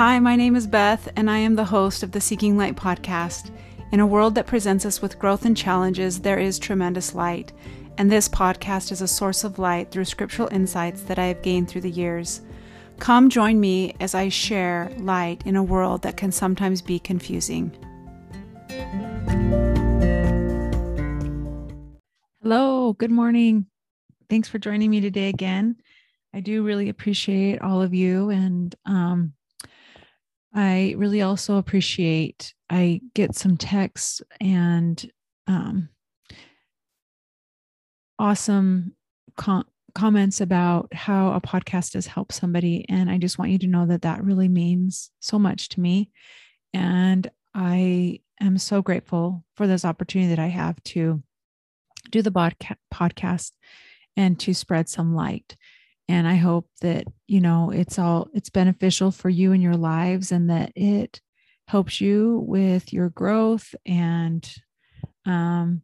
Hi, 0.00 0.18
my 0.18 0.34
name 0.34 0.56
is 0.56 0.66
Beth, 0.66 1.12
and 1.14 1.30
I 1.30 1.36
am 1.36 1.56
the 1.56 1.64
host 1.66 2.02
of 2.02 2.10
the 2.10 2.22
Seeking 2.22 2.56
Light 2.56 2.74
podcast. 2.74 3.50
In 3.92 4.00
a 4.00 4.06
world 4.06 4.34
that 4.34 4.46
presents 4.46 4.86
us 4.86 5.02
with 5.02 5.18
growth 5.18 5.44
and 5.44 5.54
challenges, 5.54 6.20
there 6.20 6.38
is 6.38 6.58
tremendous 6.58 7.14
light, 7.14 7.52
and 7.98 8.10
this 8.10 8.26
podcast 8.26 8.92
is 8.92 9.02
a 9.02 9.06
source 9.06 9.44
of 9.44 9.58
light 9.58 9.90
through 9.90 10.06
scriptural 10.06 10.48
insights 10.48 11.02
that 11.02 11.18
I 11.18 11.26
have 11.26 11.42
gained 11.42 11.68
through 11.68 11.82
the 11.82 11.90
years. 11.90 12.40
Come 12.98 13.28
join 13.28 13.60
me 13.60 13.94
as 14.00 14.14
I 14.14 14.30
share 14.30 14.90
light 15.00 15.42
in 15.44 15.54
a 15.54 15.62
world 15.62 16.00
that 16.00 16.16
can 16.16 16.32
sometimes 16.32 16.80
be 16.80 16.98
confusing. 16.98 17.70
Hello, 22.42 22.94
good 22.94 23.10
morning. 23.10 23.66
Thanks 24.30 24.48
for 24.48 24.58
joining 24.58 24.88
me 24.88 25.02
today 25.02 25.28
again. 25.28 25.76
I 26.32 26.40
do 26.40 26.62
really 26.62 26.88
appreciate 26.88 27.60
all 27.60 27.82
of 27.82 27.92
you. 27.92 28.30
And 28.30 28.74
um, 28.86 29.34
I 30.52 30.94
really 30.96 31.22
also 31.22 31.56
appreciate, 31.56 32.54
I 32.68 33.00
get 33.14 33.34
some 33.36 33.56
texts 33.56 34.20
and 34.40 35.10
um, 35.46 35.88
awesome 38.18 38.94
com- 39.36 39.66
comments 39.94 40.40
about 40.40 40.92
how 40.92 41.32
a 41.32 41.40
podcast 41.40 41.94
has 41.94 42.06
helped 42.06 42.32
somebody. 42.32 42.84
And 42.88 43.10
I 43.10 43.18
just 43.18 43.38
want 43.38 43.50
you 43.50 43.58
to 43.58 43.66
know 43.66 43.86
that 43.86 44.02
that 44.02 44.24
really 44.24 44.48
means 44.48 45.10
so 45.20 45.38
much 45.38 45.68
to 45.70 45.80
me. 45.80 46.10
And 46.72 47.30
I 47.54 48.20
am 48.40 48.58
so 48.58 48.82
grateful 48.82 49.44
for 49.56 49.66
this 49.66 49.84
opportunity 49.84 50.30
that 50.30 50.42
I 50.42 50.48
have 50.48 50.82
to 50.84 51.22
do 52.10 52.22
the 52.22 52.32
podca- 52.32 52.76
podcast 52.92 53.52
and 54.16 54.38
to 54.40 54.54
spread 54.54 54.88
some 54.88 55.14
light 55.14 55.56
and 56.10 56.26
i 56.28 56.34
hope 56.34 56.66
that 56.80 57.04
you 57.26 57.40
know 57.40 57.70
it's 57.70 57.98
all 57.98 58.28
it's 58.34 58.50
beneficial 58.50 59.10
for 59.10 59.28
you 59.28 59.52
and 59.52 59.62
your 59.62 59.76
lives 59.76 60.32
and 60.32 60.50
that 60.50 60.72
it 60.76 61.20
helps 61.70 62.00
you 62.00 62.42
with 62.48 62.92
your 62.92 63.10
growth 63.10 63.76
and 63.86 64.56
um, 65.24 65.82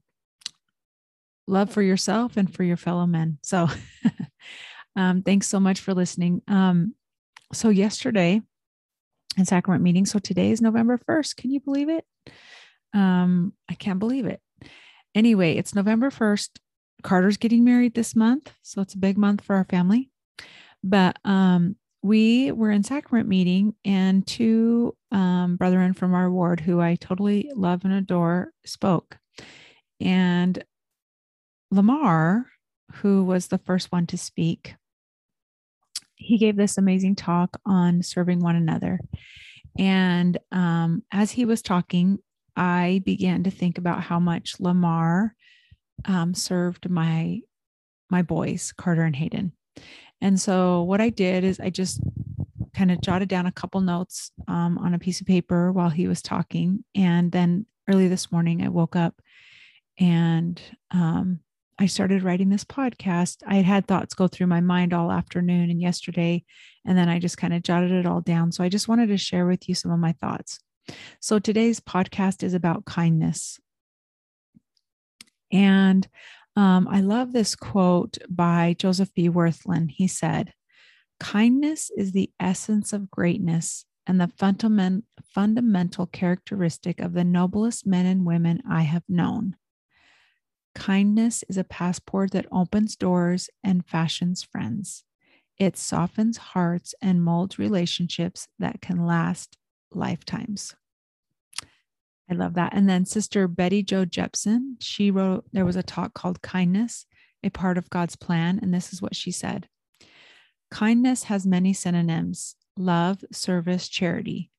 love 1.47 1.71
for 1.71 1.81
yourself 1.81 2.37
and 2.37 2.53
for 2.53 2.65
your 2.65 2.77
fellow 2.77 3.07
men. 3.07 3.39
So 3.43 3.69
um, 4.97 5.23
thanks 5.23 5.47
so 5.47 5.61
much 5.61 5.79
for 5.81 5.95
listening. 5.95 6.43
Um, 6.49 6.97
so 7.53 7.69
yesterday 7.69 8.41
in 9.39 9.45
sacrament 9.45 9.85
meeting 9.85 10.07
so 10.07 10.19
today 10.19 10.51
is 10.51 10.63
november 10.63 10.99
1st 10.99 11.37
can 11.37 11.51
you 11.51 11.61
believe 11.61 11.89
it? 11.89 12.05
Um, 12.93 13.53
i 13.69 13.75
can't 13.75 14.01
believe 14.01 14.27
it. 14.27 14.41
Anyway 15.15 15.57
it's 15.57 15.75
november 15.75 16.11
1st 16.11 16.49
carter's 17.03 17.37
getting 17.37 17.63
married 17.63 17.95
this 17.95 18.17
month 18.17 18.53
so 18.63 18.81
it's 18.81 18.95
a 18.95 18.99
big 18.99 19.17
month 19.17 19.45
for 19.45 19.55
our 19.55 19.65
family 19.65 20.11
but 20.87 21.19
um, 21.25 21.77
we 22.03 22.53
were 22.53 22.71
in 22.71 22.85
sacrament 22.85 23.29
meeting, 23.29 23.75
and 23.85 24.27
two 24.27 24.97
um, 25.11 25.57
brethren 25.57 25.93
from 25.93 26.15
our 26.15 26.31
ward, 26.31 26.61
who 26.61 26.81
I 26.81 26.95
totally 26.95 27.51
love 27.55 27.85
and 27.85 27.93
adore, 27.93 28.53
spoke. 28.65 29.19
And 30.01 30.63
Lamar, 31.71 32.47
who 32.97 33.25
was 33.25 33.49
the 33.49 33.59
first 33.59 33.91
one 33.91 34.07
to 34.09 34.19
speak, 34.19 34.77
he 36.15 36.39
gave 36.39 36.57
this 36.57 36.79
amazing 36.79 37.17
talk 37.17 37.61
on 37.67 38.03
serving 38.03 38.41
one 38.41 38.57
another. 38.57 39.01
And 39.79 40.39
um, 40.53 41.03
as 41.13 41.33
he 41.33 41.45
was 41.45 41.61
talking, 41.61 42.19
I 42.57 43.03
began 43.05 43.43
to 43.43 43.51
think 43.51 43.79
about 43.79 44.03
how 44.03 44.19
much 44.19 44.61
Lamar 44.61 45.35
um, 46.05 46.35
served 46.35 46.89
my 46.89 47.41
my 48.09 48.23
boys, 48.23 48.73
Carter 48.77 49.03
and 49.03 49.17
Hayden. 49.17 49.53
And 50.21 50.41
so 50.41 50.83
what 50.83 51.01
I 51.01 51.11
did 51.11 51.45
is 51.45 51.61
I 51.61 51.71
just 51.71 52.01
kind 52.75 52.91
of 52.91 53.01
jotted 53.01 53.29
down 53.29 53.47
a 53.47 53.53
couple 53.53 53.81
notes 53.81 54.31
um, 54.49 54.79
on 54.79 54.95
a 54.95 54.99
piece 54.99 55.21
of 55.21 55.27
paper 55.27 55.73
while 55.73 55.91
he 55.91 56.09
was 56.09 56.23
talking. 56.23 56.85
And 56.95 57.33
then 57.33 57.67
early 57.89 58.09
this 58.09 58.31
morning, 58.31 58.63
I 58.63 58.69
woke 58.69 58.97
up 58.97 59.21
and 59.99 60.61
um, 60.91 61.41
I 61.79 61.87
started 61.87 62.23
writing 62.23 62.49
this 62.49 62.65
podcast. 62.65 63.43
I 63.47 63.57
had 63.57 63.65
had 63.65 63.87
thoughts 63.87 64.15
go 64.15 64.29
through 64.29 64.47
my 64.47 64.61
mind 64.61 64.95
all 64.95 65.13
afternoon 65.13 65.71
and 65.71 65.81
yesterday, 65.81 66.45
and 66.87 66.97
then 66.97 67.09
I 67.09 67.19
just 67.19 67.37
kind 67.37 67.53
of 67.55 67.63
jotted 67.63 67.93
it 67.93 68.07
all 68.07 68.21
down. 68.21 68.53
So 68.53 68.65
I 68.65 68.69
just 68.69 68.89
wanted 68.89 69.09
to 69.09 69.19
share 69.19 69.47
with 69.47 69.69
you 69.69 69.75
some 69.75 69.91
of 69.91 69.99
my 69.99 70.13
thoughts. 70.21 70.59
So 71.21 71.39
today's 71.39 71.81
podcast 71.81 72.43
is 72.43 72.55
about 72.55 72.85
kindness. 72.85 73.59
And 75.53 76.07
um, 76.57 76.89
I 76.91 77.01
love 77.01 77.33
this 77.33 77.55
quote 77.55 78.19
by 78.29 78.75
Joseph 78.79 79.13
B. 79.15 79.29
Wirthlin. 79.29 79.91
He 79.91 80.09
said, 80.09 80.55
Kindness 81.21 81.91
is 81.97 82.13
the 82.13 82.31
essence 82.41 82.93
of 82.93 83.11
greatness 83.11 83.85
and 84.07 84.21
the 84.21 84.31
fundament, 84.39 85.05
fundamental 85.23 86.07
characteristic 86.07 87.01
of 87.01 87.13
the 87.13 87.25
noblest 87.25 87.87
men 87.87 88.07
and 88.07 88.25
women 88.25 88.63
I 88.69 88.83
have 88.83 89.03
known. 89.09 89.57
Kindness 90.75 91.43
is 91.49 91.57
a 91.57 91.65
passport 91.65 92.33
that 92.33 92.47
opens 92.53 92.97
doors 92.97 93.49
and 93.65 93.87
fashions 93.87 94.43
friends. 94.43 95.05
It 95.59 95.77
softens 95.77 96.37
hearts 96.37 96.95
and 97.01 97.25
molds 97.25 97.59
relationships 97.59 98.47
that 98.59 98.83
can 98.83 99.07
last 99.07 99.57
lifetimes. 99.91 100.75
I 102.29 102.35
love 102.35 102.55
that. 102.55 102.75
And 102.75 102.89
then 102.89 103.05
Sister 103.05 103.47
Betty 103.47 103.83
Jo 103.83 104.05
Jepsen, 104.05 104.77
she 104.81 105.11
wrote, 105.11 105.45
there 105.53 105.65
was 105.65 105.77
a 105.77 105.83
talk 105.83 106.15
called 106.15 106.43
Kindness, 106.43 107.07
a 107.43 107.51
part 107.51 107.79
of 107.79 107.91
God's 107.91 108.17
plan. 108.17 108.59
And 108.61 108.75
this 108.75 108.93
is 108.93 109.01
what 109.01 109.15
she 109.15 109.31
said 109.31 109.69
Kindness 110.71 111.25
has 111.25 111.47
many 111.47 111.73
synonyms 111.73 112.57
love, 112.77 113.25
service, 113.33 113.89
charity. 113.89 114.51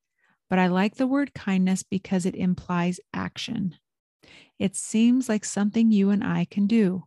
But 0.49 0.59
I 0.59 0.67
like 0.67 0.95
the 0.95 1.07
word 1.07 1.33
kindness 1.33 1.83
because 1.83 2.25
it 2.25 2.35
implies 2.35 2.99
action. 3.13 3.75
It 4.57 4.75
seems 4.75 5.29
like 5.29 5.45
something 5.45 5.91
you 5.91 6.09
and 6.09 6.23
I 6.23 6.45
can 6.45 6.67
do. 6.67 7.03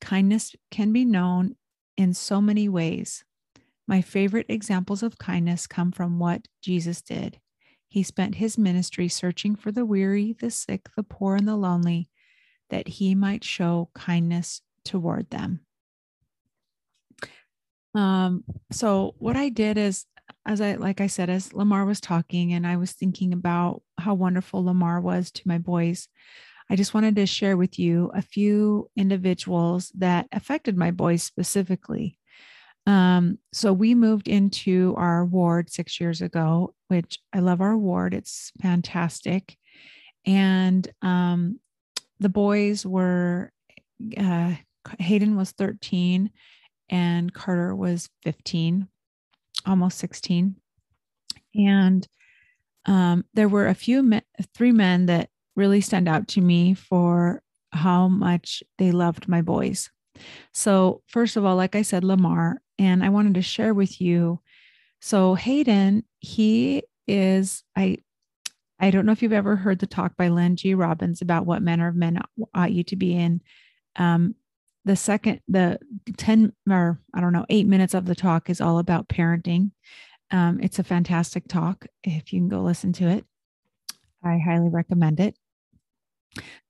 Kindness 0.00 0.56
can 0.70 0.92
be 0.92 1.04
known 1.04 1.56
in 1.96 2.14
so 2.14 2.40
many 2.40 2.68
ways. 2.68 3.22
My 3.86 4.00
favorite 4.00 4.46
examples 4.48 5.02
of 5.02 5.18
kindness 5.18 5.66
come 5.66 5.92
from 5.92 6.18
what 6.18 6.48
Jesus 6.62 7.02
did. 7.02 7.38
He 7.90 8.04
spent 8.04 8.36
his 8.36 8.56
ministry 8.56 9.08
searching 9.08 9.56
for 9.56 9.72
the 9.72 9.84
weary, 9.84 10.36
the 10.38 10.50
sick, 10.50 10.88
the 10.96 11.02
poor, 11.02 11.34
and 11.34 11.46
the 11.46 11.56
lonely, 11.56 12.08
that 12.70 12.86
he 12.86 13.16
might 13.16 13.42
show 13.42 13.90
kindness 13.94 14.62
toward 14.84 15.28
them. 15.30 15.60
Um, 17.96 18.44
so 18.70 19.16
what 19.18 19.36
I 19.36 19.48
did 19.48 19.76
is, 19.76 20.06
as 20.46 20.60
I 20.60 20.74
like 20.74 21.00
I 21.00 21.08
said, 21.08 21.28
as 21.28 21.52
Lamar 21.52 21.84
was 21.84 22.00
talking, 22.00 22.52
and 22.52 22.64
I 22.64 22.76
was 22.76 22.92
thinking 22.92 23.32
about 23.32 23.82
how 23.98 24.14
wonderful 24.14 24.64
Lamar 24.64 25.00
was 25.00 25.32
to 25.32 25.48
my 25.48 25.58
boys. 25.58 26.06
I 26.70 26.76
just 26.76 26.94
wanted 26.94 27.16
to 27.16 27.26
share 27.26 27.56
with 27.56 27.76
you 27.80 28.12
a 28.14 28.22
few 28.22 28.88
individuals 28.96 29.90
that 29.98 30.28
affected 30.30 30.76
my 30.76 30.92
boys 30.92 31.24
specifically. 31.24 32.16
Um, 32.86 33.38
so 33.52 33.72
we 33.72 33.96
moved 33.96 34.28
into 34.28 34.94
our 34.96 35.24
ward 35.24 35.70
six 35.70 35.98
years 35.98 36.22
ago, 36.22 36.72
which 36.90 37.20
I 37.32 37.38
love 37.38 37.60
our 37.60 37.76
ward. 37.76 38.14
It's 38.14 38.50
fantastic. 38.60 39.56
And 40.26 40.88
um, 41.02 41.60
the 42.18 42.28
boys 42.28 42.84
were, 42.84 43.52
uh, 44.16 44.54
Hayden 44.98 45.36
was 45.36 45.52
13 45.52 46.30
and 46.90 47.32
Carter 47.32 47.74
was 47.74 48.10
15, 48.22 48.88
almost 49.66 49.98
16. 49.98 50.56
And 51.54 52.08
um, 52.86 53.24
there 53.34 53.48
were 53.48 53.68
a 53.68 53.74
few, 53.74 54.02
men, 54.02 54.22
three 54.54 54.72
men 54.72 55.06
that 55.06 55.30
really 55.54 55.80
stand 55.80 56.08
out 56.08 56.26
to 56.28 56.40
me 56.40 56.74
for 56.74 57.42
how 57.72 58.08
much 58.08 58.62
they 58.78 58.90
loved 58.90 59.28
my 59.28 59.42
boys. 59.42 59.90
So, 60.52 61.02
first 61.06 61.36
of 61.36 61.44
all, 61.44 61.56
like 61.56 61.76
I 61.76 61.82
said, 61.82 62.04
Lamar, 62.04 62.60
and 62.78 63.04
I 63.04 63.08
wanted 63.08 63.34
to 63.34 63.42
share 63.42 63.74
with 63.74 64.00
you. 64.00 64.40
So, 65.00 65.34
Hayden, 65.34 66.04
he 66.18 66.82
is, 67.06 67.64
I, 67.76 67.98
I 68.78 68.90
don't 68.90 69.06
know 69.06 69.12
if 69.12 69.22
you've 69.22 69.32
ever 69.32 69.56
heard 69.56 69.78
the 69.78 69.86
talk 69.86 70.16
by 70.16 70.28
Lynn 70.28 70.56
G. 70.56 70.74
Robbins 70.74 71.22
about 71.22 71.46
what 71.46 71.62
manner 71.62 71.88
of 71.88 71.96
men 71.96 72.20
ought 72.54 72.72
you 72.72 72.84
to 72.84 72.96
be 72.96 73.14
in. 73.14 73.40
Um, 73.96 74.34
the 74.84 74.96
second, 74.96 75.40
the 75.48 75.78
10 76.16 76.52
or 76.68 77.00
I 77.14 77.20
don't 77.20 77.32
know, 77.32 77.46
eight 77.48 77.66
minutes 77.66 77.94
of 77.94 78.06
the 78.06 78.14
talk 78.14 78.48
is 78.48 78.60
all 78.60 78.78
about 78.78 79.08
parenting. 79.08 79.72
Um, 80.30 80.60
it's 80.62 80.78
a 80.78 80.84
fantastic 80.84 81.48
talk. 81.48 81.86
If 82.02 82.32
you 82.32 82.40
can 82.40 82.48
go 82.48 82.60
listen 82.60 82.92
to 82.94 83.08
it, 83.08 83.24
I 84.24 84.38
highly 84.38 84.68
recommend 84.68 85.20
it. 85.20 85.36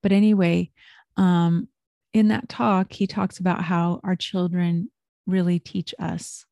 But 0.02 0.12
anyway, 0.12 0.70
um, 1.16 1.68
in 2.12 2.28
that 2.28 2.48
talk, 2.48 2.92
he 2.92 3.06
talks 3.06 3.38
about 3.38 3.62
how 3.62 4.00
our 4.02 4.16
children 4.16 4.90
really 5.26 5.58
teach 5.58 5.94
us. 5.98 6.44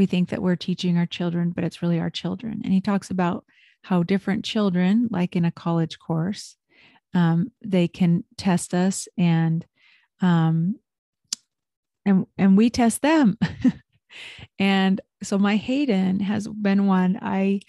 We 0.00 0.06
think 0.06 0.30
that 0.30 0.40
we're 0.40 0.56
teaching 0.56 0.96
our 0.96 1.04
children, 1.04 1.50
but 1.50 1.62
it's 1.62 1.82
really 1.82 2.00
our 2.00 2.08
children. 2.08 2.62
And 2.64 2.72
he 2.72 2.80
talks 2.80 3.10
about 3.10 3.44
how 3.82 4.02
different 4.02 4.46
children, 4.46 5.08
like 5.10 5.36
in 5.36 5.44
a 5.44 5.50
college 5.50 5.98
course, 5.98 6.56
um, 7.12 7.52
they 7.62 7.86
can 7.86 8.24
test 8.38 8.72
us 8.72 9.08
and 9.18 9.66
um, 10.22 10.76
and 12.06 12.24
and 12.38 12.56
we 12.56 12.70
test 12.70 13.02
them. 13.02 13.36
and 14.58 15.02
so 15.22 15.36
my 15.36 15.56
Hayden 15.56 16.20
has 16.20 16.48
been 16.48 16.86
one 16.86 17.18
I 17.20 17.60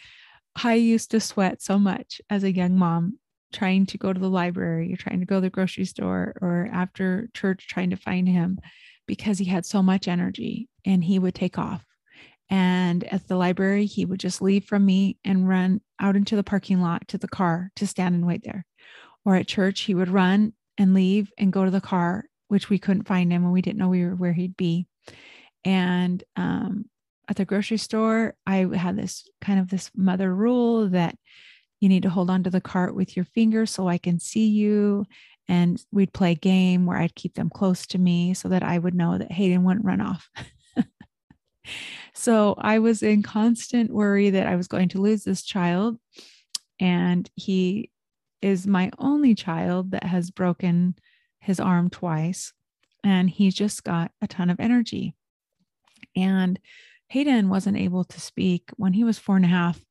I 0.56 0.76
used 0.76 1.12
to 1.12 1.20
sweat 1.20 1.62
so 1.62 1.78
much 1.78 2.22
as 2.30 2.46
a 2.46 2.56
young 2.56 2.78
mom 2.78 3.20
trying 3.52 3.88
to 3.88 3.98
go 3.98 4.14
to 4.14 4.20
the 4.22 4.30
library, 4.30 4.94
or 4.94 4.96
trying 4.96 5.20
to 5.20 5.26
go 5.26 5.36
to 5.36 5.42
the 5.42 5.50
grocery 5.50 5.84
store, 5.84 6.34
or 6.42 6.70
after 6.72 7.30
church 7.34 7.68
trying 7.68 7.90
to 7.90 7.98
find 7.98 8.30
him 8.30 8.58
because 9.06 9.38
he 9.38 9.46
had 9.46 9.66
so 9.66 9.84
much 9.84 10.08
energy 10.08 10.70
and 10.86 11.04
he 11.04 11.20
would 11.20 11.36
take 11.36 11.58
off. 11.58 11.84
And 12.52 13.06
at 13.06 13.30
the 13.30 13.38
library, 13.38 13.86
he 13.86 14.04
would 14.04 14.20
just 14.20 14.42
leave 14.42 14.66
from 14.66 14.86
me 14.86 15.18
and 15.24 15.48
run 15.48 15.80
out 16.02 16.18
into 16.18 16.36
the 16.36 16.44
parking 16.44 16.82
lot 16.82 17.08
to 17.08 17.18
the 17.18 17.30
car 17.30 17.72
to 17.78 17.88
stand 17.88 18.14
and 18.14 18.28
wait 18.28 18.44
there. 18.44 18.66
Or 19.24 19.36
at 19.36 19.48
church, 19.48 19.82
he 19.82 19.96
would 19.96 20.10
run 20.10 20.54
and 20.78 20.94
leave 20.94 21.32
and 21.38 21.54
go 21.54 21.64
to 21.64 21.72
the 21.72 21.80
car, 21.80 22.26
which 22.50 22.70
we 22.70 22.78
couldn't 22.78 23.08
find 23.08 23.32
him 23.32 23.46
and 23.46 23.54
we 23.54 23.62
didn't 23.62 23.78
know 23.80 23.88
we 23.88 24.04
were 24.04 24.16
where 24.16 24.34
he'd 24.34 24.58
be. 24.58 24.86
And 25.64 26.22
um, 26.36 26.86
at 27.30 27.38
the 27.38 27.46
grocery 27.46 27.78
store, 27.78 28.36
I 28.46 28.68
had 28.76 28.98
this 28.98 29.30
kind 29.40 29.58
of 29.58 29.70
this 29.70 29.90
mother 29.96 30.36
rule 30.36 30.90
that 30.90 31.16
you 31.80 31.88
need 31.88 32.04
to 32.04 32.10
hold 32.10 32.30
on 32.30 32.44
to 32.44 32.50
the 32.50 32.60
cart 32.60 32.94
with 32.94 33.16
your 33.16 33.26
finger 33.26 33.66
so 33.66 33.88
I 33.88 33.98
can 33.98 34.20
see 34.20 34.48
you. 34.48 35.06
And 35.48 35.82
we'd 35.92 36.14
play 36.14 36.32
a 36.32 36.36
game 36.36 36.86
where 36.86 36.98
I'd 36.98 37.16
keep 37.16 37.36
them 37.36 37.50
close 37.50 37.88
to 37.88 37.98
me 37.98 38.34
so 38.34 38.50
that 38.50 38.64
I 38.64 38.78
would 38.78 38.94
know 38.94 39.18
that 39.18 39.32
Hayden 39.32 39.64
wouldn't 39.64 39.86
run 39.86 40.02
off. 40.02 40.30
so 42.22 42.54
I 42.60 42.78
was 42.78 43.02
in 43.02 43.24
constant 43.24 43.92
worry 43.92 44.30
that 44.30 44.46
I 44.46 44.56
was 44.56 44.68
going 44.68 44.90
to 44.90 45.02
lose 45.02 45.24
this 45.24 45.42
child. 45.42 45.98
And 46.80 47.28
he 47.36 47.90
is 48.44 48.68
my 48.68 48.92
only 49.00 49.34
child 49.34 49.92
that 49.92 50.04
has 50.04 50.30
broken 50.30 50.96
his 51.40 51.60
arm 51.60 51.90
twice. 51.90 52.54
And 53.04 53.28
he's 53.28 53.56
just 53.56 53.84
got 53.84 54.12
a 54.22 54.28
ton 54.28 54.52
of 54.52 54.60
energy. 54.60 55.16
And 56.16 56.60
Hayden 57.08 57.50
wasn't 57.50 57.78
able 57.78 58.04
to 58.04 58.22
speak 58.22 58.70
when 58.78 58.94
he 58.94 59.04
was 59.04 59.18
four 59.18 59.36
and 59.36 59.46
a 59.46 59.48
half. 59.48 59.84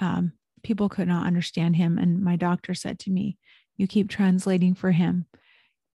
Um, 0.00 0.32
people 0.64 0.88
could 0.88 1.06
not 1.06 1.26
understand 1.26 1.76
him. 1.76 1.96
And 1.96 2.20
my 2.22 2.34
doctor 2.34 2.74
said 2.74 2.98
to 3.00 3.10
me, 3.10 3.38
You 3.76 3.86
keep 3.86 4.10
translating 4.10 4.74
for 4.74 4.90
him. 4.90 5.26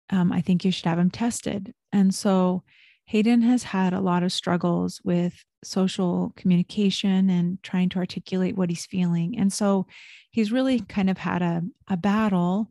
Um, 0.09 0.31
I 0.31 0.39
think 0.39 0.63
you 0.63 0.71
should 0.71 0.85
have 0.85 1.00
him 1.00 1.12
tested. 1.12 1.74
And 1.91 2.15
so 2.15 2.63
Hayden 3.06 3.41
has 3.41 3.63
had 3.63 3.94
a 3.94 4.01
lot 4.01 4.24
of 4.24 4.31
struggles 4.31 5.01
with 5.03 5.44
social 5.63 6.33
communication 6.36 7.30
and 7.30 7.62
trying 7.63 7.89
to 7.89 8.00
articulate 8.00 8.56
what 8.56 8.69
he's 8.69 8.86
feeling. 8.86 9.38
And 9.38 9.51
so 9.51 9.88
he's 10.31 10.51
really 10.51 10.80
kind 10.80 11.10
of 11.10 11.18
had 11.18 11.42
a, 11.42 11.63
a 11.88 11.98
battle 11.98 12.69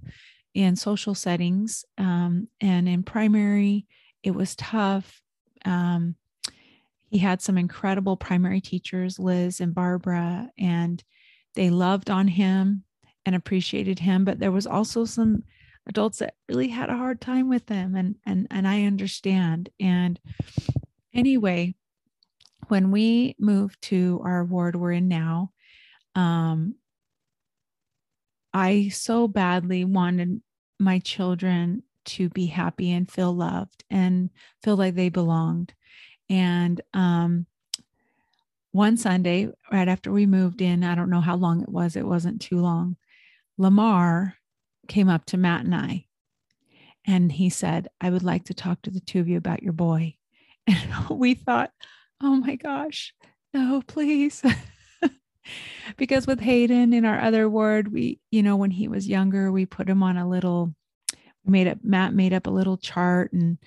in 0.55 0.77
social 0.77 1.15
settings. 1.15 1.85
Um, 1.99 2.49
and 2.61 2.89
in 2.89 3.03
primary, 3.03 3.87
it 4.23 4.33
was 4.33 4.55
tough. 4.57 5.21
Um, 5.65 6.17
he 7.11 7.19
had 7.19 7.43
some 7.43 7.59
incredible 7.59 8.17
primary 8.17 8.61
teachers, 8.61 9.19
Liz 9.19 9.61
and 9.61 9.75
Barbara, 9.75 10.51
and 10.59 11.03
they 11.55 11.71
loved 11.71 12.11
on 12.11 12.29
him 12.29 12.85
and 13.27 13.35
appreciated 13.37 13.99
him. 13.99 14.25
But 14.25 14.39
there 14.39 14.53
was 14.53 14.67
also 14.67 15.05
some 15.05 15.45
adults 15.87 16.19
that 16.19 16.35
really 16.49 16.69
had 16.69 16.89
a 16.89 16.97
hard 16.97 17.21
time 17.21 17.49
with 17.49 17.69
him, 17.69 17.95
and 17.95 18.17
and 18.25 18.47
and 18.51 18.67
I 18.67 18.85
understand. 18.85 19.69
And 19.79 20.19
anyway, 21.13 21.75
when 22.69 22.91
we 22.91 23.35
moved 23.39 23.81
to 23.83 24.21
our 24.25 24.45
ward 24.45 24.77
we're 24.77 24.93
in 24.93 25.09
now, 25.09 25.53
um, 26.15 26.75
I 28.53 28.89
so 28.89 29.29
badly 29.29 29.85
wanted 29.85 30.43
my 30.79 30.99
children 30.99 31.83
to 32.05 32.29
be 32.29 32.47
happy 32.47 32.91
and 32.93 33.11
feel 33.11 33.33
loved 33.33 33.85
and 33.91 34.31
feel 34.63 34.77
like 34.77 34.95
they 34.95 35.09
belonged. 35.09 35.73
And 36.29 36.81
um, 36.93 37.47
one 38.73 38.97
Sunday, 38.97 39.49
right 39.71 39.89
after 39.89 40.11
we 40.11 40.27
moved 40.27 40.61
in, 40.61 40.85
I 40.85 40.95
don't 40.95 41.11
know 41.11 41.21
how 41.21 41.37
long 41.37 41.63
it 41.63 41.69
was, 41.69 41.97
it 41.97 42.07
wasn't 42.07 42.41
too 42.41 42.59
long, 42.59 42.97
Lamar 43.59 44.37
came 44.89 45.09
up 45.09 45.25
to 45.27 45.37
Matt 45.37 45.65
and 45.65 45.75
I 45.75 46.07
and 47.07 47.33
he 47.33 47.51
said, 47.51 47.89
I 48.01 48.11
would 48.11 48.23
like 48.23 48.45
to 48.45 48.55
talk 48.55 48.83
to 48.83 48.91
the 48.91 49.01
two 49.01 49.21
of 49.21 49.29
you 49.29 49.37
about 49.37 49.63
your 49.63 49.73
boy. 49.73 50.17
And 50.69 51.09
we 51.11 51.35
thought, 51.35 51.73
oh 52.23 52.37
my 52.37 52.57
gosh, 52.57 53.15
no, 53.53 53.83
please. 53.87 54.43
because 55.97 56.27
with 56.27 56.41
Hayden 56.41 56.93
in 56.93 57.05
our 57.05 57.21
other 57.21 57.49
ward, 57.49 57.93
we, 57.93 58.21
you 58.31 58.43
know, 58.43 58.57
when 58.57 58.71
he 58.71 58.89
was 58.89 59.09
younger, 59.09 59.51
we 59.51 59.67
put 59.67 59.89
him 59.89 60.03
on 60.03 60.17
a 60.17 60.29
little, 60.29 60.75
we 61.45 61.53
made 61.53 61.69
up, 61.69 61.79
Matt 61.83 62.15
made 62.15 62.33
up 62.33 62.47
a 62.47 62.51
little 62.51 62.77
chart 62.77 63.33
and 63.33 63.59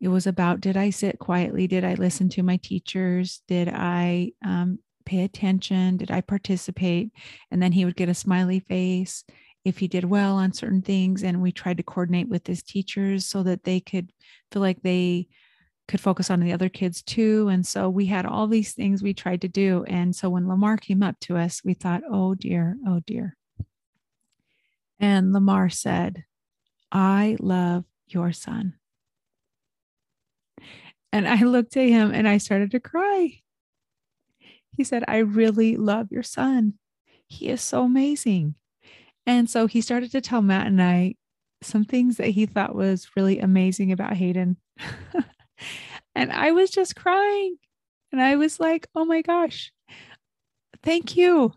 it 0.00 0.08
was 0.08 0.26
about 0.26 0.60
did 0.60 0.76
I 0.76 0.90
sit 0.90 1.18
quietly? 1.18 1.66
Did 1.66 1.84
I 1.84 1.94
listen 1.94 2.28
to 2.30 2.42
my 2.42 2.58
teachers? 2.58 3.42
Did 3.48 3.68
I 3.68 4.32
um, 4.44 4.78
pay 5.06 5.24
attention? 5.24 5.96
Did 5.96 6.10
I 6.10 6.20
participate? 6.20 7.10
And 7.50 7.62
then 7.62 7.72
he 7.72 7.84
would 7.84 7.96
get 7.96 8.10
a 8.10 8.14
smiley 8.14 8.60
face 8.60 9.24
if 9.64 9.78
he 9.78 9.88
did 9.88 10.04
well 10.04 10.36
on 10.36 10.52
certain 10.52 10.82
things. 10.82 11.22
And 11.22 11.40
we 11.40 11.50
tried 11.50 11.78
to 11.78 11.82
coordinate 11.82 12.28
with 12.28 12.46
his 12.46 12.62
teachers 12.62 13.24
so 13.24 13.42
that 13.44 13.64
they 13.64 13.80
could 13.80 14.12
feel 14.52 14.60
like 14.60 14.82
they 14.82 15.28
could 15.88 16.00
focus 16.00 16.30
on 16.30 16.40
the 16.40 16.52
other 16.52 16.68
kids 16.68 17.02
too. 17.02 17.48
And 17.48 17.66
so 17.66 17.88
we 17.88 18.06
had 18.06 18.26
all 18.26 18.46
these 18.46 18.72
things 18.72 19.02
we 19.02 19.14
tried 19.14 19.42
to 19.42 19.48
do. 19.48 19.84
And 19.86 20.14
so 20.14 20.28
when 20.28 20.48
Lamar 20.48 20.76
came 20.76 21.02
up 21.02 21.18
to 21.20 21.36
us, 21.36 21.62
we 21.64 21.74
thought, 21.74 22.02
oh 22.10 22.34
dear, 22.34 22.76
oh 22.86 23.00
dear. 23.06 23.36
And 24.98 25.32
Lamar 25.32 25.68
said, 25.68 26.24
I 26.90 27.36
love 27.38 27.84
your 28.08 28.32
son. 28.32 28.74
And 31.12 31.28
I 31.28 31.42
looked 31.42 31.76
at 31.76 31.88
him 31.88 32.12
and 32.12 32.26
I 32.28 32.38
started 32.38 32.72
to 32.72 32.80
cry. 32.80 33.40
He 34.76 34.84
said, 34.84 35.04
I 35.06 35.18
really 35.18 35.76
love 35.76 36.08
your 36.10 36.22
son. 36.22 36.74
He 37.26 37.48
is 37.48 37.62
so 37.62 37.84
amazing. 37.84 38.54
And 39.24 39.48
so 39.48 39.66
he 39.66 39.80
started 39.80 40.12
to 40.12 40.20
tell 40.20 40.42
Matt 40.42 40.66
and 40.66 40.82
I 40.82 41.14
some 41.62 41.84
things 41.84 42.18
that 42.18 42.28
he 42.28 42.46
thought 42.46 42.74
was 42.74 43.08
really 43.16 43.40
amazing 43.40 43.92
about 43.92 44.14
Hayden. 44.14 44.56
and 46.14 46.32
I 46.32 46.52
was 46.52 46.70
just 46.70 46.96
crying. 46.96 47.56
And 48.12 48.20
I 48.20 48.36
was 48.36 48.60
like, 48.60 48.86
oh 48.94 49.04
my 49.04 49.22
gosh, 49.22 49.72
thank 50.82 51.16
you. 51.16 51.52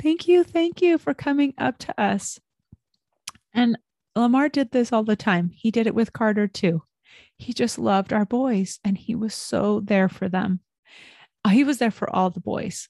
Thank 0.00 0.28
you. 0.28 0.44
Thank 0.44 0.80
you 0.80 0.98
for 0.98 1.12
coming 1.12 1.54
up 1.58 1.78
to 1.78 2.00
us. 2.00 2.38
And 3.52 3.78
Lamar 4.14 4.48
did 4.48 4.70
this 4.70 4.92
all 4.92 5.02
the 5.02 5.16
time. 5.16 5.50
He 5.54 5.70
did 5.70 5.86
it 5.86 5.94
with 5.94 6.12
Carter 6.12 6.46
too 6.46 6.82
he 7.38 7.52
just 7.52 7.78
loved 7.78 8.12
our 8.12 8.24
boys 8.24 8.80
and 8.84 8.98
he 8.98 9.14
was 9.14 9.34
so 9.34 9.80
there 9.80 10.08
for 10.08 10.28
them. 10.28 10.60
Uh, 11.44 11.50
he 11.50 11.64
was 11.64 11.78
there 11.78 11.92
for 11.92 12.14
all 12.14 12.30
the 12.30 12.40
boys. 12.40 12.88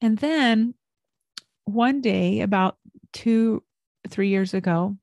And 0.00 0.18
then 0.18 0.74
one 1.64 2.00
day, 2.00 2.40
about 2.40 2.76
two, 3.12 3.62
three 4.08 4.28
years 4.28 4.54
ago, 4.54 4.96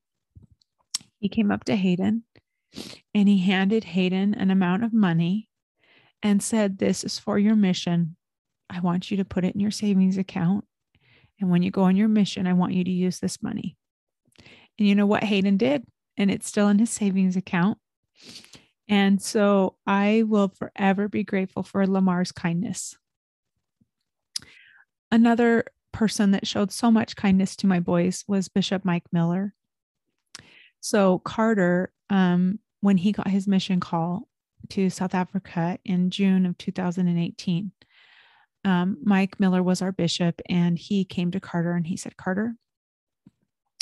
he 1.18 1.28
came 1.28 1.50
up 1.50 1.64
to 1.64 1.76
Hayden 1.76 2.24
and 3.14 3.28
he 3.28 3.38
handed 3.38 3.84
Hayden 3.84 4.34
an 4.34 4.50
amount 4.50 4.84
of 4.84 4.92
money 4.92 5.48
and 6.22 6.42
said, 6.42 6.78
This 6.78 7.04
is 7.04 7.18
for 7.18 7.38
your 7.38 7.56
mission. 7.56 8.16
I 8.70 8.80
want 8.80 9.10
you 9.10 9.18
to 9.18 9.24
put 9.24 9.44
it 9.44 9.54
in 9.54 9.60
your 9.60 9.70
savings 9.70 10.16
account. 10.16 10.64
And 11.40 11.50
when 11.50 11.62
you 11.62 11.70
go 11.70 11.82
on 11.82 11.96
your 11.96 12.08
mission, 12.08 12.46
I 12.46 12.52
want 12.52 12.72
you 12.72 12.84
to 12.84 12.90
use 12.90 13.18
this 13.18 13.42
money. 13.42 13.76
And 14.78 14.88
you 14.88 14.94
know 14.94 15.06
what 15.06 15.24
Hayden 15.24 15.56
did? 15.56 15.84
And 16.16 16.30
it's 16.30 16.46
still 16.46 16.68
in 16.68 16.78
his 16.78 16.90
savings 16.90 17.36
account. 17.36 17.78
And 18.88 19.20
so 19.20 19.76
I 19.86 20.24
will 20.26 20.48
forever 20.48 21.08
be 21.08 21.24
grateful 21.24 21.62
for 21.62 21.86
Lamar's 21.86 22.32
kindness. 22.32 22.96
Another 25.10 25.64
person 25.92 26.30
that 26.30 26.46
showed 26.46 26.72
so 26.72 26.90
much 26.90 27.16
kindness 27.16 27.56
to 27.56 27.66
my 27.66 27.80
boys 27.80 28.24
was 28.26 28.48
Bishop 28.48 28.84
Mike 28.84 29.04
Miller. 29.12 29.54
So 30.80 31.18
Carter, 31.20 31.92
um, 32.10 32.58
when 32.82 32.98
he 32.98 33.12
got 33.12 33.28
his 33.28 33.48
mission 33.48 33.80
call 33.80 34.28
to 34.68 34.90
South 34.90 35.14
Africa 35.14 35.78
in 35.84 36.10
June 36.10 36.44
of 36.44 36.58
2018, 36.58 37.72
um, 38.64 38.98
Mike 39.02 39.40
Miller 39.40 39.62
was 39.62 39.80
our 39.80 39.92
bishop, 39.92 40.40
and 40.48 40.78
he 40.78 41.04
came 41.04 41.30
to 41.30 41.40
Carter 41.40 41.72
and 41.72 41.86
he 41.86 41.96
said, 41.96 42.16
Carter, 42.16 42.54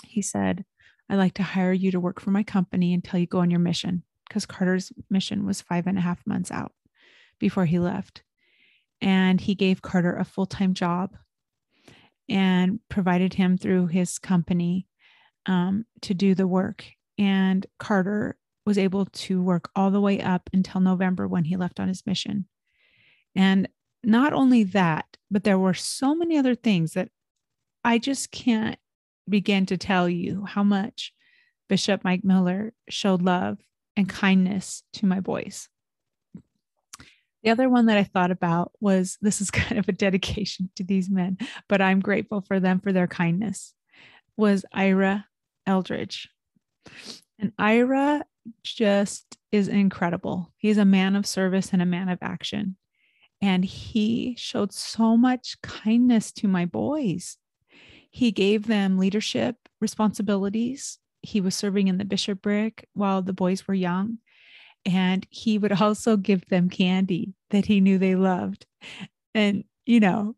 he 0.07 0.23
said, 0.23 0.65
I'd 1.09 1.17
like 1.17 1.35
to 1.35 1.43
hire 1.43 1.73
you 1.73 1.91
to 1.91 2.01
work 2.01 2.21
for 2.21 2.31
my 2.31 2.43
company 2.43 2.95
until 2.95 3.19
you 3.19 3.27
go 3.27 3.41
on 3.41 3.51
your 3.51 3.61
mission 3.61 4.05
because 4.29 4.47
Carter's 4.47 4.93
mission 5.11 5.45
was 5.45 5.61
five 5.61 5.87
and 5.87 5.99
a 5.99 6.03
half 6.03 6.25
months 6.25 6.51
out 6.53 6.73
before 7.41 7.65
he 7.65 7.79
left. 7.79 8.23
And 9.01 9.41
he 9.41 9.55
gave 9.55 9.83
Carter 9.83 10.15
a 10.15 10.25
full 10.25 10.47
time 10.47 10.75
job 10.75 11.17
and 12.29 12.79
provided 12.89 13.35
him 13.35 13.57
through 13.57 13.89
his 13.89 14.19
company 14.19 14.87
um, 15.47 15.85
to 16.03 16.15
do 16.15 16.35
the 16.35 16.47
work. 16.47 16.85
And 17.19 17.67
Carter 17.79 18.37
was 18.67 18.79
able 18.79 19.07
to 19.07 19.43
work 19.43 19.71
all 19.75 19.91
the 19.91 20.01
way 20.01 20.21
up 20.21 20.51
until 20.53 20.81
November 20.81 21.27
when 21.27 21.45
he 21.45 21.57
left 21.57 21.81
on 21.81 21.89
his 21.89 22.07
mission. 22.07 22.47
And 23.35 23.69
not 24.03 24.33
only 24.33 24.65
that, 24.65 25.17
but 25.31 25.45
there 25.45 25.59
were 25.59 25.75
so 25.75 26.15
many 26.15 26.37
other 26.37 26.55
things 26.55 26.93
that 26.93 27.09
I 27.85 27.99
just 27.99 28.31
can't 28.31 28.79
begin 29.29 29.67
to 29.67 29.77
tell 29.77 30.09
you 30.09 30.45
how 30.45 30.63
much 30.63 31.13
Bishop 31.69 32.03
Mike 32.05 32.25
Miller 32.25 32.73
showed 32.89 33.23
love 33.23 33.59
and 33.97 34.09
kindness 34.09 34.83
to 34.95 35.07
my 35.07 35.21
boys. 35.21 35.69
The 37.43 37.51
other 37.51 37.69
one 37.69 37.87
that 37.87 37.97
I 37.97 38.05
thought 38.05 38.31
about 38.31 38.73
was 38.81 39.17
this 39.21 39.41
is 39.41 39.51
kind 39.51 39.79
of 39.79 39.89
a 39.89 39.93
dedication 39.93 40.71
to 40.77 40.85
these 40.85 41.09
men, 41.09 41.39
but 41.69 41.81
I'm 41.81 42.01
grateful 42.01 42.43
for 42.43 42.61
them 42.61 42.81
for 42.81 42.93
their 42.93 43.07
kindness. 43.07 43.75
Was 44.37 44.65
Ira 44.73 45.27
Eldridge. 45.67 46.29
And 47.39 47.53
Ira 47.59 48.25
just 48.63 49.39
is 49.53 49.69
incredible. 49.69 50.53
He's 50.57 50.79
a 50.79 50.85
man 50.85 51.17
of 51.17 51.27
service 51.27 51.71
and 51.73 51.83
a 51.83 51.87
man 51.87 52.09
of 52.09 52.19
action. 52.23 52.77
And 53.43 53.65
he 53.65 54.35
showed 54.39 54.73
so 54.73 55.17
much 55.17 55.61
kindness 55.63 56.31
to 56.33 56.49
my 56.49 56.67
boys. 56.67 57.39
He 58.11 58.33
gave 58.33 58.67
them 58.67 58.99
leadership 58.99 59.57
responsibilities. 59.81 60.99
He 61.23 61.41
was 61.41 61.55
serving 61.55 61.89
in 61.89 61.99
the 61.99 62.05
bishopric 62.05 62.87
while 62.93 63.23
the 63.23 63.33
boys 63.33 63.67
were 63.67 63.75
young. 63.75 64.19
And 64.85 65.27
he 65.31 65.59
would 65.59 65.73
also 65.81 66.17
give 66.17 66.47
them 66.49 66.69
candy 66.69 67.35
that 67.51 67.67
he 67.67 67.81
knew 67.81 67.99
they 67.99 68.15
loved. 68.15 68.67
And, 69.35 69.65
you 69.87 70.01
know, 70.01 70.37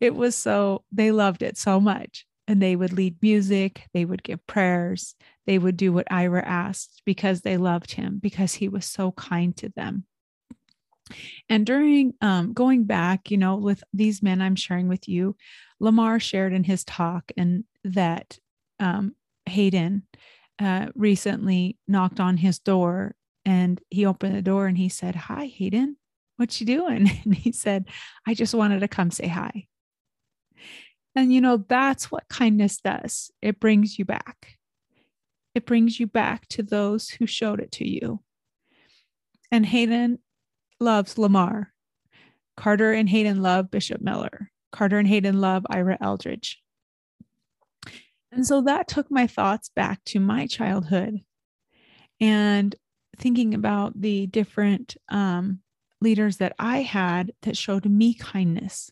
it 0.00 0.14
was 0.14 0.36
so, 0.36 0.84
they 0.92 1.10
loved 1.10 1.42
it 1.42 1.56
so 1.56 1.80
much. 1.80 2.26
And 2.46 2.60
they 2.60 2.76
would 2.76 2.92
lead 2.92 3.16
music, 3.22 3.88
they 3.94 4.04
would 4.04 4.22
give 4.22 4.46
prayers, 4.46 5.14
they 5.46 5.58
would 5.58 5.76
do 5.76 5.92
what 5.92 6.10
Ira 6.10 6.44
asked 6.44 7.02
because 7.06 7.40
they 7.40 7.56
loved 7.56 7.92
him, 7.92 8.18
because 8.22 8.54
he 8.54 8.68
was 8.68 8.84
so 8.84 9.12
kind 9.12 9.56
to 9.56 9.70
them. 9.70 10.04
And 11.48 11.66
during 11.66 12.14
um, 12.20 12.52
going 12.52 12.84
back, 12.84 13.30
you 13.30 13.36
know, 13.36 13.56
with 13.56 13.82
these 13.92 14.22
men 14.22 14.40
I'm 14.40 14.56
sharing 14.56 14.88
with 14.88 15.08
you, 15.08 15.36
Lamar 15.80 16.18
shared 16.18 16.52
in 16.52 16.64
his 16.64 16.84
talk 16.84 17.30
and 17.36 17.64
that 17.84 18.38
um, 18.80 19.14
Hayden 19.46 20.04
uh, 20.58 20.86
recently 20.94 21.78
knocked 21.86 22.20
on 22.20 22.36
his 22.36 22.58
door 22.58 23.14
and 23.44 23.80
he 23.90 24.06
opened 24.06 24.34
the 24.34 24.42
door 24.42 24.66
and 24.66 24.78
he 24.78 24.88
said, 24.88 25.14
Hi, 25.14 25.46
Hayden, 25.46 25.96
what 26.36 26.60
you 26.60 26.66
doing? 26.66 27.10
And 27.24 27.34
he 27.34 27.52
said, 27.52 27.86
I 28.26 28.34
just 28.34 28.54
wanted 28.54 28.80
to 28.80 28.88
come 28.88 29.10
say 29.10 29.28
hi. 29.28 29.66
And 31.16 31.32
you 31.32 31.40
know, 31.40 31.64
that's 31.68 32.10
what 32.10 32.28
kindness 32.28 32.78
does. 32.80 33.30
It 33.40 33.60
brings 33.60 33.98
you 33.98 34.04
back. 34.04 34.58
It 35.54 35.66
brings 35.66 36.00
you 36.00 36.06
back 36.06 36.48
to 36.48 36.62
those 36.62 37.10
who 37.10 37.26
showed 37.26 37.60
it 37.60 37.70
to 37.72 37.88
you. 37.88 38.20
And 39.52 39.64
Hayden 39.64 40.18
loves 40.80 41.16
Lamar. 41.16 41.72
Carter 42.56 42.92
and 42.92 43.08
Hayden 43.08 43.42
love 43.42 43.70
Bishop 43.70 44.00
Miller. 44.00 44.50
Carter 44.72 44.98
and 44.98 45.06
Hayden 45.06 45.40
love 45.40 45.64
Ira 45.70 45.96
Eldridge. 46.00 46.60
And 48.32 48.44
so 48.44 48.62
that 48.62 48.88
took 48.88 49.10
my 49.10 49.28
thoughts 49.28 49.68
back 49.68 50.04
to 50.06 50.18
my 50.18 50.48
childhood 50.48 51.20
and 52.20 52.74
thinking 53.16 53.54
about 53.54 54.00
the 54.00 54.26
different 54.26 54.96
um, 55.08 55.60
leaders 56.00 56.38
that 56.38 56.54
I 56.58 56.82
had 56.82 57.32
that 57.42 57.56
showed 57.56 57.84
me 57.84 58.14
kindness. 58.14 58.90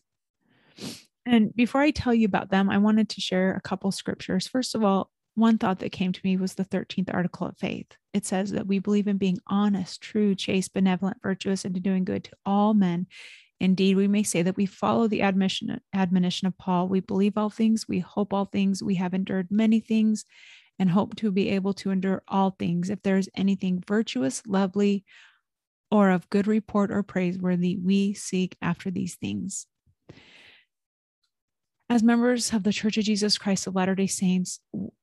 And 1.25 1.55
before 1.55 1.81
I 1.81 1.91
tell 1.91 2.13
you 2.13 2.25
about 2.25 2.49
them, 2.49 2.69
I 2.69 2.77
wanted 2.77 3.09
to 3.09 3.21
share 3.21 3.53
a 3.53 3.61
couple 3.61 3.91
scriptures. 3.91 4.47
First 4.47 4.75
of 4.75 4.83
all, 4.83 5.09
one 5.35 5.57
thought 5.57 5.79
that 5.79 5.91
came 5.91 6.11
to 6.11 6.21
me 6.23 6.37
was 6.37 6.53
the 6.53 6.65
13th 6.65 7.13
article 7.13 7.47
of 7.47 7.57
faith. 7.57 7.87
It 8.13 8.25
says 8.25 8.51
that 8.51 8.67
we 8.67 8.79
believe 8.79 9.07
in 9.07 9.17
being 9.17 9.39
honest, 9.47 10.01
true, 10.01 10.35
chaste, 10.35 10.73
benevolent, 10.73 11.17
virtuous, 11.23 11.65
and 11.65 11.73
to 11.73 11.81
doing 11.81 12.03
good 12.03 12.25
to 12.25 12.31
all 12.45 12.73
men. 12.73 13.07
Indeed, 13.59 13.95
we 13.95 14.07
may 14.07 14.23
say 14.23 14.41
that 14.41 14.57
we 14.57 14.65
follow 14.65 15.07
the 15.07 15.21
admission, 15.21 15.79
admonition 15.93 16.47
of 16.47 16.57
Paul. 16.57 16.87
We 16.87 16.99
believe 16.99 17.37
all 17.37 17.49
things, 17.49 17.87
we 17.87 17.99
hope 17.99 18.33
all 18.33 18.45
things, 18.45 18.83
we 18.83 18.95
have 18.95 19.13
endured 19.13 19.47
many 19.49 19.79
things, 19.79 20.25
and 20.77 20.89
hope 20.89 21.15
to 21.15 21.31
be 21.31 21.49
able 21.49 21.73
to 21.75 21.91
endure 21.91 22.23
all 22.27 22.51
things. 22.51 22.89
If 22.89 23.01
there 23.01 23.17
is 23.17 23.29
anything 23.35 23.83
virtuous, 23.87 24.43
lovely, 24.45 25.05
or 25.89 26.09
of 26.09 26.29
good 26.29 26.45
report 26.45 26.91
or 26.91 27.03
praiseworthy, 27.03 27.77
we 27.77 28.13
seek 28.13 28.57
after 28.61 28.91
these 28.91 29.15
things. 29.15 29.67
As 31.93 32.01
members 32.01 32.51
of 32.53 32.63
the 32.63 32.73
Church 32.73 32.97
of 32.97 33.03
Jesus 33.03 33.37
Christ 33.37 33.67
of 33.67 33.75
Latter 33.75 33.93
day 33.93 34.07
Saints, 34.07 34.59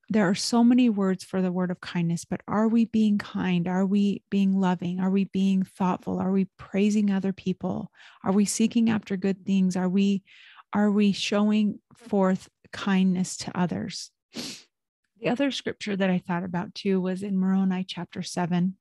there 0.09 0.29
are 0.29 0.35
so 0.35 0.65
many 0.65 0.91
words 0.91 1.23
for 1.23 1.41
the 1.41 1.53
word 1.53 1.71
of 1.71 1.81
kindness, 1.81 2.25
but 2.25 2.41
are 2.49 2.67
we 2.67 2.85
being 2.85 3.17
kind? 3.17 3.69
Are 3.69 3.87
we 3.87 4.25
being 4.29 4.59
loving? 4.59 4.99
Are 4.99 5.09
we 5.09 5.27
being 5.27 5.63
thoughtful? 5.63 6.19
Are 6.19 6.33
we 6.33 6.47
praising 6.59 7.09
other 7.09 7.33
people? 7.33 7.93
Are 8.25 8.33
we 8.33 8.45
seeking 8.45 8.91
after 8.91 9.17
good 9.17 9.47
things? 9.47 9.77
Are 9.77 9.89
we 9.89 10.25
are 10.73 10.91
we 10.91 11.13
showing 11.13 11.79
forth 11.95 12.49
kindness 12.73 13.37
to 13.37 13.57
others? 13.57 14.11
The 14.35 15.29
other 15.29 15.53
scripture 15.53 15.95
that 15.95 16.11
I 16.11 16.19
thought 16.19 16.43
about 16.43 16.75
too 16.75 17.01
was 17.01 17.23
in 17.23 17.39
Moroni 17.39 17.85
chapter 17.85 18.25
7, 18.25 18.75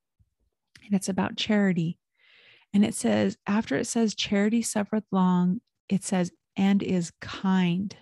and 0.84 0.94
it's 0.96 1.10
about 1.10 1.38
charity. 1.38 2.00
And 2.74 2.84
it 2.84 2.96
says, 2.96 3.38
after 3.46 3.78
it 3.78 3.86
says, 3.86 4.16
charity 4.16 4.64
suffereth 4.64 5.06
long, 5.12 5.62
it 5.88 6.04
says, 6.04 6.32
and 6.56 6.84
is 6.84 7.12
kind. 7.22 7.96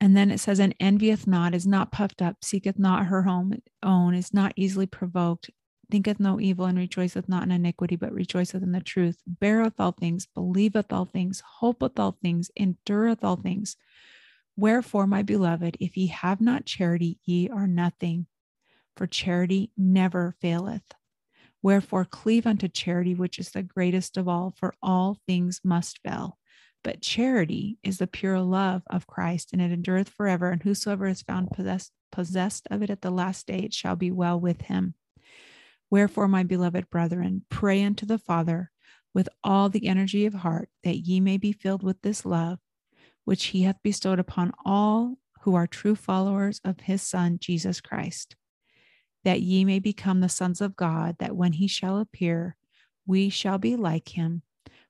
And 0.00 0.16
then 0.16 0.30
it 0.30 0.38
says, 0.38 0.60
and 0.60 0.74
envieth 0.80 1.26
not, 1.26 1.54
is 1.54 1.66
not 1.66 1.92
puffed 1.92 2.20
up, 2.20 2.36
seeketh 2.42 2.78
not 2.78 3.06
her 3.06 3.26
own, 3.26 4.14
is 4.14 4.34
not 4.34 4.52
easily 4.56 4.86
provoked, 4.86 5.50
thinketh 5.90 6.20
no 6.20 6.40
evil, 6.40 6.66
and 6.66 6.76
rejoiceth 6.76 7.28
not 7.28 7.44
in 7.44 7.50
iniquity, 7.50 7.96
but 7.96 8.12
rejoiceth 8.12 8.62
in 8.62 8.72
the 8.72 8.80
truth, 8.80 9.22
beareth 9.26 9.78
all 9.78 9.92
things, 9.92 10.26
believeth 10.34 10.92
all 10.92 11.06
things, 11.06 11.42
hopeth 11.58 11.98
all 11.98 12.18
things, 12.20 12.50
endureth 12.58 13.24
all 13.24 13.36
things. 13.36 13.76
Wherefore, 14.56 15.06
my 15.06 15.22
beloved, 15.22 15.76
if 15.80 15.96
ye 15.96 16.08
have 16.08 16.40
not 16.40 16.66
charity, 16.66 17.18
ye 17.24 17.48
are 17.48 17.66
nothing, 17.66 18.26
for 18.96 19.06
charity 19.06 19.70
never 19.76 20.36
faileth. 20.40 20.92
Wherefore, 21.62 22.04
cleave 22.04 22.46
unto 22.46 22.68
charity, 22.68 23.14
which 23.14 23.38
is 23.38 23.50
the 23.50 23.62
greatest 23.62 24.16
of 24.18 24.28
all, 24.28 24.54
for 24.56 24.74
all 24.82 25.18
things 25.26 25.60
must 25.64 25.98
fail. 26.04 26.36
But 26.84 27.00
charity 27.00 27.78
is 27.82 27.98
the 27.98 28.06
pure 28.06 28.40
love 28.40 28.82
of 28.88 29.08
Christ, 29.08 29.52
and 29.52 29.60
it 29.60 29.72
endureth 29.72 30.08
forever. 30.08 30.50
And 30.50 30.62
whosoever 30.62 31.08
is 31.08 31.22
found 31.22 31.50
possessed, 31.50 31.90
possessed 32.12 32.68
of 32.70 32.82
it 32.82 32.90
at 32.90 33.02
the 33.02 33.10
last 33.10 33.48
day, 33.48 33.58
it 33.60 33.74
shall 33.74 33.96
be 33.96 34.12
well 34.12 34.38
with 34.38 34.60
him. 34.62 34.94
Wherefore, 35.90 36.28
my 36.28 36.44
beloved 36.44 36.90
brethren, 36.90 37.44
pray 37.48 37.82
unto 37.82 38.06
the 38.06 38.18
Father 38.18 38.70
with 39.12 39.28
all 39.42 39.68
the 39.68 39.88
energy 39.88 40.26
of 40.26 40.34
heart, 40.34 40.68
that 40.84 40.98
ye 40.98 41.20
may 41.20 41.38
be 41.38 41.52
filled 41.52 41.82
with 41.82 42.02
this 42.02 42.24
love 42.24 42.60
which 43.24 43.46
he 43.46 43.62
hath 43.62 43.82
bestowed 43.82 44.18
upon 44.18 44.52
all 44.64 45.16
who 45.42 45.54
are 45.54 45.66
true 45.66 45.94
followers 45.94 46.60
of 46.64 46.80
his 46.80 47.02
Son, 47.02 47.38
Jesus 47.40 47.80
Christ, 47.80 48.36
that 49.24 49.40
ye 49.40 49.64
may 49.64 49.78
become 49.78 50.20
the 50.20 50.28
sons 50.28 50.60
of 50.60 50.76
God, 50.76 51.16
that 51.18 51.36
when 51.36 51.54
he 51.54 51.66
shall 51.66 51.98
appear, 51.98 52.56
we 53.06 53.28
shall 53.28 53.58
be 53.58 53.76
like 53.76 54.10
him, 54.10 54.42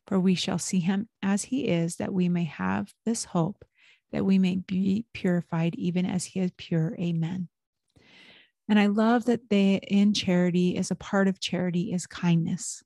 for 0.06 0.20
we 0.20 0.34
shall 0.34 0.58
see 0.58 0.80
him 0.80 1.08
as 1.22 1.44
he 1.44 1.68
is, 1.68 1.96
that 1.96 2.12
we 2.12 2.28
may 2.28 2.44
have 2.44 2.92
this 3.06 3.24
hope, 3.24 3.64
that 4.12 4.24
we 4.24 4.38
may 4.38 4.56
be 4.56 5.06
purified 5.12 5.74
even 5.76 6.06
as 6.06 6.24
he 6.24 6.40
is 6.40 6.52
pure. 6.56 6.96
Amen. 6.98 7.48
And 8.68 8.78
I 8.78 8.86
love 8.86 9.26
that 9.26 9.50
they 9.50 9.74
in 9.76 10.14
charity, 10.14 10.76
as 10.76 10.90
a 10.90 10.96
part 10.96 11.28
of 11.28 11.40
charity, 11.40 11.92
is 11.92 12.06
kindness. 12.06 12.82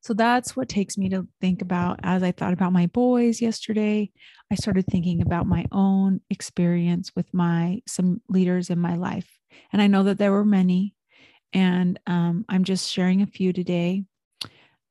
So 0.00 0.14
that's 0.14 0.56
what 0.56 0.68
takes 0.68 0.96
me 0.96 1.10
to 1.10 1.28
think 1.40 1.62
about 1.62 2.00
as 2.02 2.22
I 2.22 2.32
thought 2.32 2.54
about 2.54 2.72
my 2.72 2.86
boys 2.86 3.42
yesterday. 3.42 4.10
I 4.50 4.54
started 4.54 4.86
thinking 4.86 5.20
about 5.20 5.46
my 5.46 5.66
own 5.70 6.20
experience 6.30 7.12
with 7.14 7.32
my 7.34 7.82
some 7.86 8.22
leaders 8.28 8.70
in 8.70 8.78
my 8.78 8.96
life. 8.96 9.28
And 9.72 9.82
I 9.82 9.86
know 9.86 10.04
that 10.04 10.18
there 10.18 10.32
were 10.32 10.44
many, 10.44 10.94
and 11.52 11.98
um, 12.06 12.44
I'm 12.48 12.64
just 12.64 12.90
sharing 12.90 13.22
a 13.22 13.26
few 13.26 13.52
today. 13.52 14.04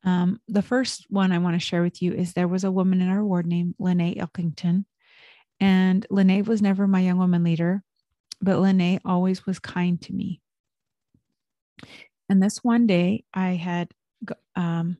Um, 0.03 0.39
the 0.47 0.61
first 0.61 1.05
one 1.09 1.31
I 1.31 1.39
want 1.39 1.55
to 1.55 1.65
share 1.65 1.81
with 1.81 2.01
you 2.01 2.13
is 2.13 2.33
there 2.33 2.47
was 2.47 2.63
a 2.63 2.71
woman 2.71 3.01
in 3.01 3.09
our 3.09 3.23
ward 3.23 3.45
named 3.45 3.75
Lene 3.79 4.15
Elkington. 4.15 4.85
And 5.59 6.05
Lene 6.09 6.43
was 6.45 6.61
never 6.61 6.87
my 6.87 7.01
young 7.01 7.17
woman 7.17 7.43
leader, 7.43 7.83
but 8.41 8.59
Lene 8.59 8.99
always 9.03 9.45
was 9.45 9.59
kind 9.59 10.01
to 10.03 10.13
me. 10.13 10.41
And 12.29 12.41
this 12.41 12.63
one 12.63 12.87
day 12.87 13.25
I 13.33 13.51
had 13.51 13.89
um, 14.55 14.97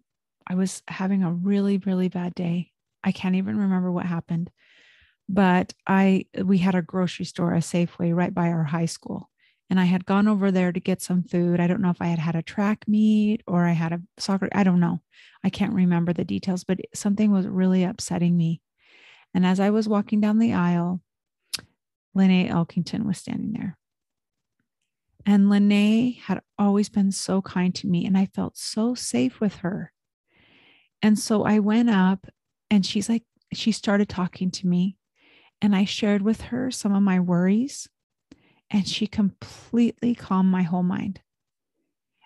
I 0.48 0.56
was 0.56 0.82
having 0.88 1.24
a 1.24 1.32
really, 1.32 1.78
really 1.78 2.10
bad 2.10 2.34
day. 2.34 2.72
I 3.04 3.12
can't 3.12 3.36
even 3.36 3.58
remember 3.58 3.92
what 3.92 4.06
happened, 4.06 4.50
but 5.30 5.74
I 5.88 6.26
we 6.44 6.58
had 6.58 6.76
a 6.76 6.82
grocery 6.82 7.26
store, 7.26 7.54
a 7.54 7.60
Safeway, 7.60 8.14
right 8.16 8.34
by 8.34 8.50
our 8.50 8.64
high 8.64 8.88
school, 8.88 9.29
and 9.70 9.80
I 9.80 9.86
had 9.86 10.06
gone 10.06 10.28
over 10.28 10.52
there 10.52 10.72
to 10.72 10.80
get 10.80 11.02
some 11.02 11.24
food. 11.24 11.60
I 11.60 11.68
don't 11.68 11.82
know 11.82 11.92
if 11.92 12.02
I 12.02 12.08
had 12.08 12.20
had 12.20 12.36
a 12.36 12.42
track 12.42 12.86
meet 12.88 13.44
or 13.46 13.66
I 13.66 13.74
had 13.74 13.94
a 13.94 14.02
soccer. 14.18 14.50
I 14.52 14.64
don't 14.64 14.80
know. 14.80 15.02
I 15.44 15.50
can't 15.50 15.74
remember 15.74 16.12
the 16.12 16.26
details, 16.26 16.64
but 16.64 16.80
something 16.94 17.32
was 17.32 17.48
really 17.48 17.84
upsetting 17.84 18.36
me. 18.36 18.62
And 19.34 19.46
as 19.46 19.60
I 19.60 19.70
was 19.70 19.88
walking 19.88 20.20
down 20.20 20.40
the 20.40 20.54
aisle, 20.54 21.02
Lene 22.16 22.50
Elkington 22.50 23.06
was 23.06 23.20
standing 23.20 23.54
there. 23.54 23.78
And 25.26 25.50
Lene 25.50 26.14
had 26.14 26.42
always 26.58 26.90
been 26.90 27.12
so 27.12 27.42
kind 27.42 27.76
to 27.76 27.88
me, 27.88 28.06
and 28.06 28.18
I 28.18 28.26
felt 28.26 28.58
so 28.58 28.96
safe 28.96 29.40
with 29.40 29.58
her. 29.58 29.92
And 31.02 31.20
so 31.20 31.44
I 31.44 31.60
went 31.60 31.90
up, 31.90 32.26
and 32.72 32.86
she's 32.86 33.10
like, 33.10 33.24
she 33.54 33.72
started 33.72 34.10
talking 34.10 34.50
to 34.52 34.68
me, 34.68 34.98
and 35.62 35.76
I 35.76 35.86
shared 35.86 36.22
with 36.22 36.42
her 36.42 36.72
some 36.72 36.96
of 36.96 37.04
my 37.04 37.20
worries, 37.20 37.88
and 38.72 38.88
she 38.88 39.08
completely 39.08 40.16
calmed 40.16 40.50
my 40.50 40.64
whole 40.64 40.84
mind. 40.84 41.22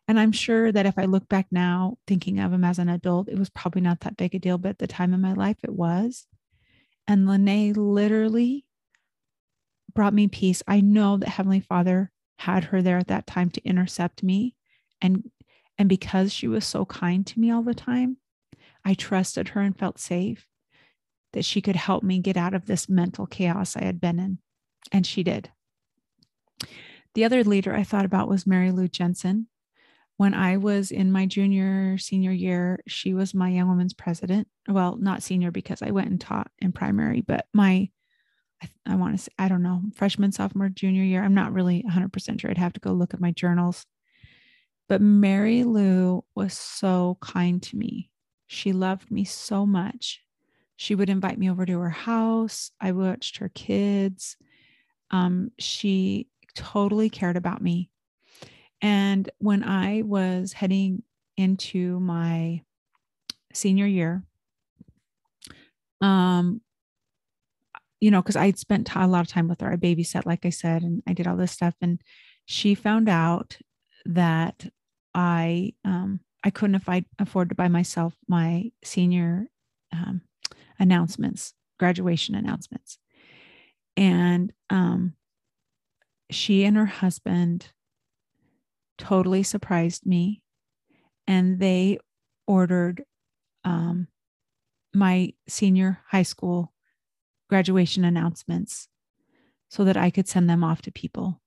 And 0.07 0.19
I'm 0.19 0.33
sure 0.33 0.71
that 0.71 0.85
if 0.85 0.97
I 0.97 1.05
look 1.05 1.29
back 1.29 1.47
now, 1.51 1.97
thinking 2.07 2.39
of 2.39 2.51
him 2.51 2.63
as 2.63 2.77
an 2.77 2.89
adult, 2.89 3.29
it 3.29 3.39
was 3.39 3.49
probably 3.49 3.81
not 3.81 4.01
that 4.01 4.17
big 4.17 4.35
a 4.35 4.39
deal, 4.39 4.57
but 4.57 4.69
at 4.69 4.79
the 4.79 4.87
time 4.87 5.13
in 5.13 5.21
my 5.21 5.33
life, 5.33 5.57
it 5.63 5.73
was. 5.73 6.27
And 7.07 7.27
Lene 7.27 7.73
literally 7.73 8.65
brought 9.93 10.13
me 10.13 10.27
peace. 10.27 10.61
I 10.67 10.81
know 10.81 11.17
that 11.17 11.29
Heavenly 11.29 11.61
Father 11.61 12.11
had 12.39 12.65
her 12.65 12.81
there 12.81 12.97
at 12.97 13.07
that 13.07 13.27
time 13.27 13.49
to 13.51 13.63
intercept 13.63 14.23
me. 14.23 14.55
And, 15.01 15.31
and 15.77 15.87
because 15.87 16.33
she 16.33 16.47
was 16.47 16.65
so 16.65 16.85
kind 16.85 17.25
to 17.27 17.39
me 17.39 17.51
all 17.51 17.63
the 17.63 17.73
time, 17.73 18.17
I 18.83 18.95
trusted 18.95 19.49
her 19.49 19.61
and 19.61 19.77
felt 19.77 19.99
safe 19.99 20.47
that 21.31 21.45
she 21.45 21.61
could 21.61 21.75
help 21.77 22.03
me 22.03 22.19
get 22.19 22.37
out 22.37 22.53
of 22.53 22.65
this 22.65 22.89
mental 22.89 23.25
chaos 23.25 23.77
I 23.77 23.83
had 23.83 24.01
been 24.01 24.19
in. 24.19 24.39
And 24.91 25.07
she 25.07 25.23
did. 25.23 25.49
The 27.15 27.25
other 27.25 27.43
leader 27.43 27.75
I 27.75 27.83
thought 27.83 28.05
about 28.05 28.27
was 28.27 28.47
Mary 28.47 28.71
Lou 28.71 28.87
Jensen. 28.87 29.47
When 30.17 30.33
I 30.33 30.57
was 30.57 30.91
in 30.91 31.11
my 31.11 31.25
junior, 31.25 31.97
senior 31.97 32.31
year, 32.31 32.79
she 32.87 33.13
was 33.13 33.33
my 33.33 33.49
young 33.49 33.69
women's 33.69 33.93
president. 33.93 34.47
Well, 34.67 34.95
not 34.95 35.23
senior 35.23 35.51
because 35.51 35.81
I 35.81 35.91
went 35.91 36.09
and 36.09 36.21
taught 36.21 36.51
in 36.59 36.71
primary, 36.71 37.21
but 37.21 37.47
my, 37.53 37.89
I, 38.61 38.69
I 38.85 38.95
want 38.95 39.17
to 39.17 39.23
say, 39.23 39.31
I 39.37 39.47
don't 39.47 39.63
know, 39.63 39.81
freshman, 39.95 40.31
sophomore, 40.31 40.69
junior 40.69 41.03
year. 41.03 41.23
I'm 41.23 41.33
not 41.33 41.53
really 41.53 41.83
100% 41.89 42.39
sure. 42.39 42.49
I'd 42.49 42.57
have 42.57 42.73
to 42.73 42.79
go 42.79 42.93
look 42.93 43.13
at 43.13 43.21
my 43.21 43.31
journals. 43.31 43.85
But 44.87 45.01
Mary 45.01 45.63
Lou 45.63 46.23
was 46.35 46.53
so 46.53 47.17
kind 47.21 47.61
to 47.63 47.77
me. 47.77 48.11
She 48.47 48.71
loved 48.73 49.09
me 49.09 49.23
so 49.23 49.65
much. 49.65 50.21
She 50.75 50.95
would 50.95 51.09
invite 51.09 51.39
me 51.39 51.49
over 51.49 51.65
to 51.65 51.79
her 51.79 51.89
house. 51.89 52.71
I 52.79 52.91
watched 52.91 53.37
her 53.37 53.49
kids. 53.49 54.35
Um, 55.09 55.51
she 55.57 56.27
totally 56.55 57.09
cared 57.09 57.37
about 57.37 57.61
me. 57.61 57.89
And 58.81 59.29
when 59.39 59.63
I 59.63 60.01
was 60.03 60.53
heading 60.53 61.03
into 61.37 61.99
my 61.99 62.61
senior 63.53 63.87
year, 63.87 64.23
um, 66.01 66.61
you 68.01 68.11
know, 68.11 68.21
because 68.21 68.35
I'd 68.35 68.59
spent 68.59 68.93
a 68.93 69.07
lot 69.07 69.21
of 69.21 69.29
time 69.29 69.47
with 69.47 69.61
her. 69.61 69.71
I 69.71 69.77
babysat, 69.77 70.25
like 70.25 70.45
I 70.45 70.49
said, 70.49 70.83
and 70.83 71.01
I 71.07 71.13
did 71.13 71.25
all 71.25 71.37
this 71.37 71.53
stuff. 71.53 71.75
And 71.79 72.01
she 72.45 72.75
found 72.75 73.07
out 73.07 73.57
that 74.05 74.65
I 75.15 75.73
um, 75.85 76.19
I 76.43 76.49
couldn't 76.49 76.75
afford, 76.75 77.05
afford 77.19 77.49
to 77.49 77.55
buy 77.55 77.69
myself 77.69 78.15
my 78.27 78.71
senior 78.83 79.47
um, 79.93 80.21
announcements, 80.77 81.53
graduation 81.79 82.35
announcements. 82.35 82.97
And 83.95 84.51
um, 84.69 85.13
she 86.33 86.63
and 86.63 86.77
her 86.77 86.85
husband 86.85 87.71
totally 88.97 89.43
surprised 89.43 90.05
me. 90.05 90.41
And 91.27 91.59
they 91.59 91.99
ordered 92.47 93.03
um, 93.63 94.07
my 94.93 95.33
senior 95.47 95.99
high 96.07 96.23
school 96.23 96.73
graduation 97.49 98.03
announcements 98.03 98.87
so 99.69 99.83
that 99.83 99.97
I 99.97 100.09
could 100.09 100.27
send 100.27 100.49
them 100.49 100.63
off 100.63 100.81
to 100.83 100.91
people. 100.91 101.41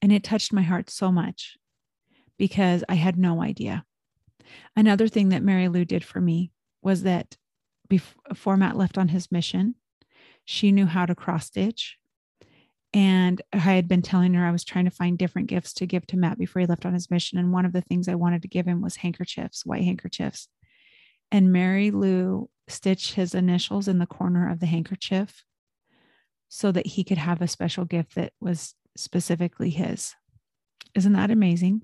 And 0.00 0.12
it 0.12 0.24
touched 0.24 0.52
my 0.52 0.62
heart 0.62 0.90
so 0.90 1.12
much 1.12 1.56
because 2.38 2.82
I 2.88 2.94
had 2.94 3.16
no 3.16 3.42
idea. 3.42 3.84
Another 4.74 5.06
thing 5.06 5.28
that 5.28 5.42
Mary 5.42 5.68
Lou 5.68 5.84
did 5.84 6.04
for 6.04 6.20
me 6.20 6.50
was 6.82 7.04
that 7.04 7.36
before 7.88 8.56
Matt 8.56 8.76
left 8.76 8.98
on 8.98 9.08
his 9.08 9.30
mission, 9.30 9.76
she 10.44 10.72
knew 10.72 10.86
how 10.86 11.06
to 11.06 11.14
cross 11.14 11.46
stitch. 11.46 11.98
And 12.94 13.40
I 13.52 13.58
had 13.58 13.88
been 13.88 14.02
telling 14.02 14.34
her 14.34 14.44
I 14.44 14.52
was 14.52 14.64
trying 14.64 14.84
to 14.84 14.90
find 14.90 15.16
different 15.16 15.48
gifts 15.48 15.72
to 15.74 15.86
give 15.86 16.06
to 16.08 16.16
Matt 16.16 16.38
before 16.38 16.60
he 16.60 16.66
left 16.66 16.84
on 16.84 16.92
his 16.92 17.10
mission. 17.10 17.38
And 17.38 17.52
one 17.52 17.64
of 17.64 17.72
the 17.72 17.80
things 17.80 18.06
I 18.06 18.16
wanted 18.16 18.42
to 18.42 18.48
give 18.48 18.66
him 18.66 18.82
was 18.82 18.96
handkerchiefs, 18.96 19.64
white 19.64 19.84
handkerchiefs. 19.84 20.48
And 21.30 21.52
Mary 21.52 21.90
Lou 21.90 22.50
stitched 22.68 23.14
his 23.14 23.34
initials 23.34 23.88
in 23.88 23.98
the 23.98 24.06
corner 24.06 24.50
of 24.50 24.60
the 24.60 24.66
handkerchief 24.66 25.44
so 26.48 26.70
that 26.70 26.86
he 26.86 27.02
could 27.02 27.16
have 27.16 27.40
a 27.40 27.48
special 27.48 27.86
gift 27.86 28.14
that 28.16 28.34
was 28.40 28.74
specifically 28.94 29.70
his. 29.70 30.14
Isn't 30.94 31.14
that 31.14 31.30
amazing? 31.30 31.82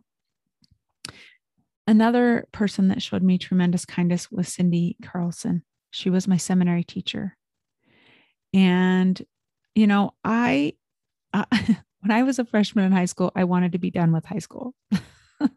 Another 1.87 2.47
person 2.53 2.88
that 2.88 3.01
showed 3.01 3.23
me 3.23 3.38
tremendous 3.38 3.87
kindness 3.87 4.31
was 4.31 4.53
Cindy 4.53 4.99
Carlson. 5.03 5.62
She 5.90 6.11
was 6.11 6.29
my 6.29 6.37
seminary 6.37 6.85
teacher. 6.85 7.35
And, 8.53 9.21
you 9.75 9.87
know, 9.87 10.12
I, 10.23 10.75
uh, 11.33 11.45
when 12.01 12.11
I 12.11 12.23
was 12.23 12.38
a 12.38 12.45
freshman 12.45 12.85
in 12.85 12.93
high 12.93 13.07
school, 13.07 13.33
I 13.35 13.45
wanted 13.45 13.73
to 13.73 13.79
be 13.79 13.91
done 13.91 14.12
with 14.12 14.25
high 14.25 14.38
school. 14.38 14.75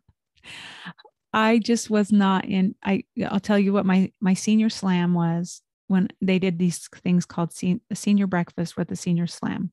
I 1.33 1.59
just 1.59 1.89
was 1.89 2.11
not 2.11 2.45
in. 2.45 2.75
I 2.83 3.03
I'll 3.29 3.39
tell 3.39 3.59
you 3.59 3.73
what 3.73 3.85
my 3.85 4.11
my 4.19 4.33
senior 4.33 4.69
slam 4.69 5.13
was 5.13 5.61
when 5.87 6.09
they 6.21 6.39
did 6.39 6.59
these 6.59 6.87
things 7.03 7.25
called 7.25 7.53
sen- 7.53 7.81
senior 7.93 8.27
breakfast 8.27 8.75
with 8.75 8.89
the 8.89 8.95
senior 8.95 9.27
slam, 9.27 9.71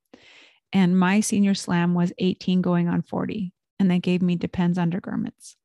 and 0.72 0.98
my 0.98 1.20
senior 1.20 1.54
slam 1.54 1.94
was 1.94 2.12
18 2.18 2.62
going 2.62 2.88
on 2.88 3.02
40, 3.02 3.52
and 3.80 3.90
they 3.90 3.98
gave 3.98 4.22
me 4.22 4.36
depends 4.36 4.78
undergarments. 4.78 5.56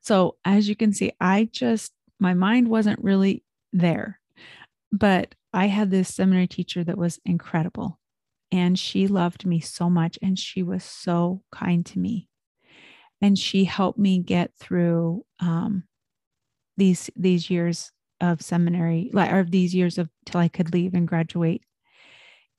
So 0.00 0.36
as 0.44 0.68
you 0.68 0.74
can 0.74 0.92
see, 0.92 1.12
I 1.20 1.48
just 1.52 1.92
my 2.18 2.34
mind 2.34 2.68
wasn't 2.68 3.02
really 3.04 3.44
there, 3.72 4.20
but 4.90 5.34
I 5.52 5.66
had 5.66 5.90
this 5.90 6.12
seminary 6.12 6.48
teacher 6.48 6.82
that 6.82 6.98
was 6.98 7.20
incredible 7.24 7.97
and 8.50 8.78
she 8.78 9.06
loved 9.06 9.44
me 9.44 9.60
so 9.60 9.90
much 9.90 10.18
and 10.22 10.38
she 10.38 10.62
was 10.62 10.82
so 10.84 11.42
kind 11.52 11.84
to 11.86 11.98
me. 11.98 12.28
And 13.20 13.38
she 13.38 13.64
helped 13.64 13.98
me 13.98 14.20
get 14.20 14.52
through 14.58 15.24
um, 15.40 15.84
these 16.76 17.10
these 17.16 17.50
years 17.50 17.90
of 18.20 18.42
seminary 18.42 19.10
or 19.14 19.44
these 19.44 19.74
years 19.74 19.98
of 19.98 20.08
till 20.24 20.40
I 20.40 20.48
could 20.48 20.72
leave 20.72 20.94
and 20.94 21.06
graduate. 21.06 21.62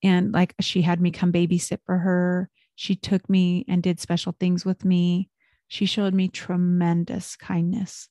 And 0.03 0.31
like 0.33 0.55
she 0.59 0.81
had 0.81 1.01
me 1.01 1.11
come 1.11 1.31
babysit 1.31 1.79
for 1.85 1.97
her. 1.97 2.49
She 2.75 2.95
took 2.95 3.29
me 3.29 3.65
and 3.67 3.81
did 3.81 3.99
special 3.99 4.35
things 4.39 4.65
with 4.65 4.85
me. 4.85 5.29
She 5.67 5.85
showed 5.85 6.13
me 6.13 6.27
tremendous 6.27 7.35
kindness. 7.35 8.09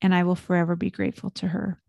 And 0.00 0.14
I 0.14 0.22
will 0.22 0.34
forever 0.36 0.76
be 0.76 0.90
grateful 0.90 1.30
to 1.30 1.48
her 1.48 1.80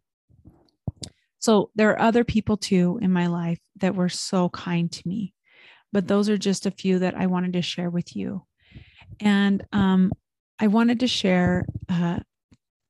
so 1.46 1.70
there 1.76 1.92
are 1.92 2.02
other 2.02 2.24
people 2.24 2.58
too 2.58 2.98
in 3.04 3.12
my 3.12 3.28
life 3.28 3.60
that 3.80 3.94
were 3.94 4.10
so 4.10 4.50
kind 4.50 4.92
to 4.92 5.08
me, 5.08 5.32
but 5.94 6.08
those 6.08 6.28
are 6.28 6.40
just 6.40 6.66
a 6.66 6.72
few 6.72 6.98
that 6.98 7.14
I 7.14 7.28
wanted 7.28 7.54
to 7.54 7.62
share 7.62 7.92
with 7.92 8.16
you. 8.16 8.48
And 9.20 9.64
um, 9.72 10.12
I 10.58 10.66
wanted 10.66 11.02
to 11.02 11.08
share 11.08 11.68
uh, 11.88 12.22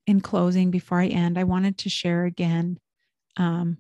in 0.07 0.21
closing 0.21 0.71
before 0.71 1.01
I 1.01 1.07
end, 1.07 1.37
I 1.37 1.43
wanted 1.43 1.79
to 1.79 1.89
share 1.89 2.23
again 2.23 2.79
um, 3.35 3.79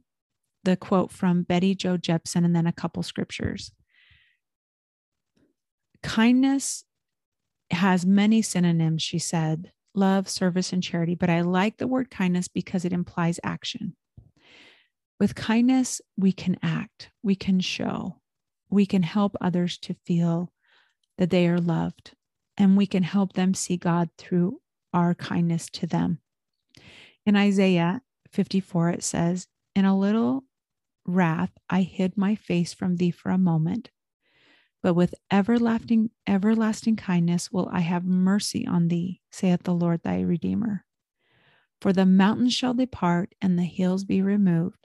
the 0.65 0.75
quote 0.75 1.09
from 1.09 1.43
Betty 1.43 1.73
Jo 1.73 1.95
Jepsen 1.95 2.43
and 2.43 2.53
then 2.53 2.67
a 2.67 2.73
couple 2.73 3.01
scriptures. 3.01 3.71
Kindness 6.03 6.83
has 7.71 8.05
many 8.05 8.41
synonyms, 8.41 9.01
she 9.01 9.19
said 9.19 9.71
love, 9.93 10.27
service, 10.27 10.73
and 10.73 10.83
charity, 10.83 11.15
but 11.15 11.29
I 11.29 11.39
like 11.39 11.77
the 11.77 11.87
word 11.87 12.11
kindness 12.11 12.49
because 12.49 12.83
it 12.83 12.91
implies 12.91 13.39
action. 13.41 13.95
With 15.19 15.35
kindness, 15.35 16.01
we 16.17 16.31
can 16.31 16.57
act, 16.61 17.11
we 17.23 17.35
can 17.35 17.59
show, 17.61 18.19
we 18.69 18.85
can 18.85 19.03
help 19.03 19.35
others 19.39 19.77
to 19.79 19.95
feel 20.05 20.51
that 21.17 21.29
they 21.29 21.47
are 21.47 21.59
loved, 21.59 22.15
and 22.57 22.75
we 22.75 22.85
can 22.85 23.03
help 23.03 23.33
them 23.33 23.53
see 23.53 23.77
God 23.77 24.09
through 24.17 24.61
our 24.93 25.15
kindness 25.15 25.69
to 25.69 25.87
them. 25.87 26.19
In 27.25 27.35
Isaiah 27.35 28.01
54, 28.31 28.89
it 28.89 29.03
says, 29.03 29.47
In 29.73 29.85
a 29.85 29.97
little 29.97 30.43
wrath 31.05 31.51
I 31.69 31.81
hid 31.83 32.17
my 32.17 32.35
face 32.35 32.73
from 32.73 32.97
thee 32.97 33.11
for 33.11 33.29
a 33.29 33.37
moment, 33.37 33.91
but 34.83 34.95
with 34.95 35.15
everlasting 35.31 36.11
everlasting 36.27 36.95
kindness 36.95 37.51
will 37.51 37.69
I 37.71 37.79
have 37.79 38.05
mercy 38.05 38.67
on 38.67 38.89
thee, 38.89 39.21
saith 39.31 39.63
the 39.63 39.73
Lord 39.73 40.01
thy 40.03 40.21
Redeemer. 40.21 40.85
For 41.81 41.93
the 41.93 42.05
mountains 42.05 42.53
shall 42.53 42.73
depart 42.73 43.33
and 43.41 43.57
the 43.57 43.63
hills 43.63 44.03
be 44.03 44.21
removed, 44.21 44.84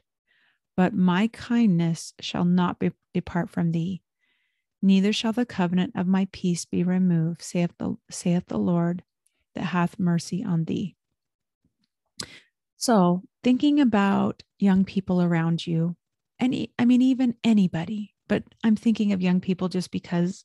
but 0.81 0.95
my 0.95 1.27
kindness 1.27 2.15
shall 2.21 2.47
not 2.47 2.79
be, 2.79 2.91
depart 3.13 3.51
from 3.51 3.71
thee, 3.71 4.01
neither 4.81 5.13
shall 5.13 5.31
the 5.31 5.45
covenant 5.45 5.93
of 5.95 6.07
my 6.07 6.27
peace 6.33 6.65
be 6.65 6.83
removed, 6.83 7.43
saith 7.43 7.73
the, 7.79 7.97
saith 8.11 8.47
the 8.47 8.57
Lord 8.57 9.03
that 9.55 9.65
hath 9.65 9.99
mercy 9.99 10.43
on 10.43 10.65
thee. 10.65 10.97
So, 12.79 13.25
thinking 13.45 13.79
about 13.79 14.43
young 14.59 14.87
people 14.87 15.21
around 15.21 15.67
you, 15.67 15.97
any, 16.41 16.73
I 16.79 16.87
mean, 16.87 17.03
even 17.03 17.35
anybody, 17.45 18.15
but 18.27 18.45
I'm 18.65 18.75
thinking 18.75 19.13
of 19.13 19.21
young 19.21 19.43
people 19.43 19.69
just 19.69 19.91
because 19.91 20.45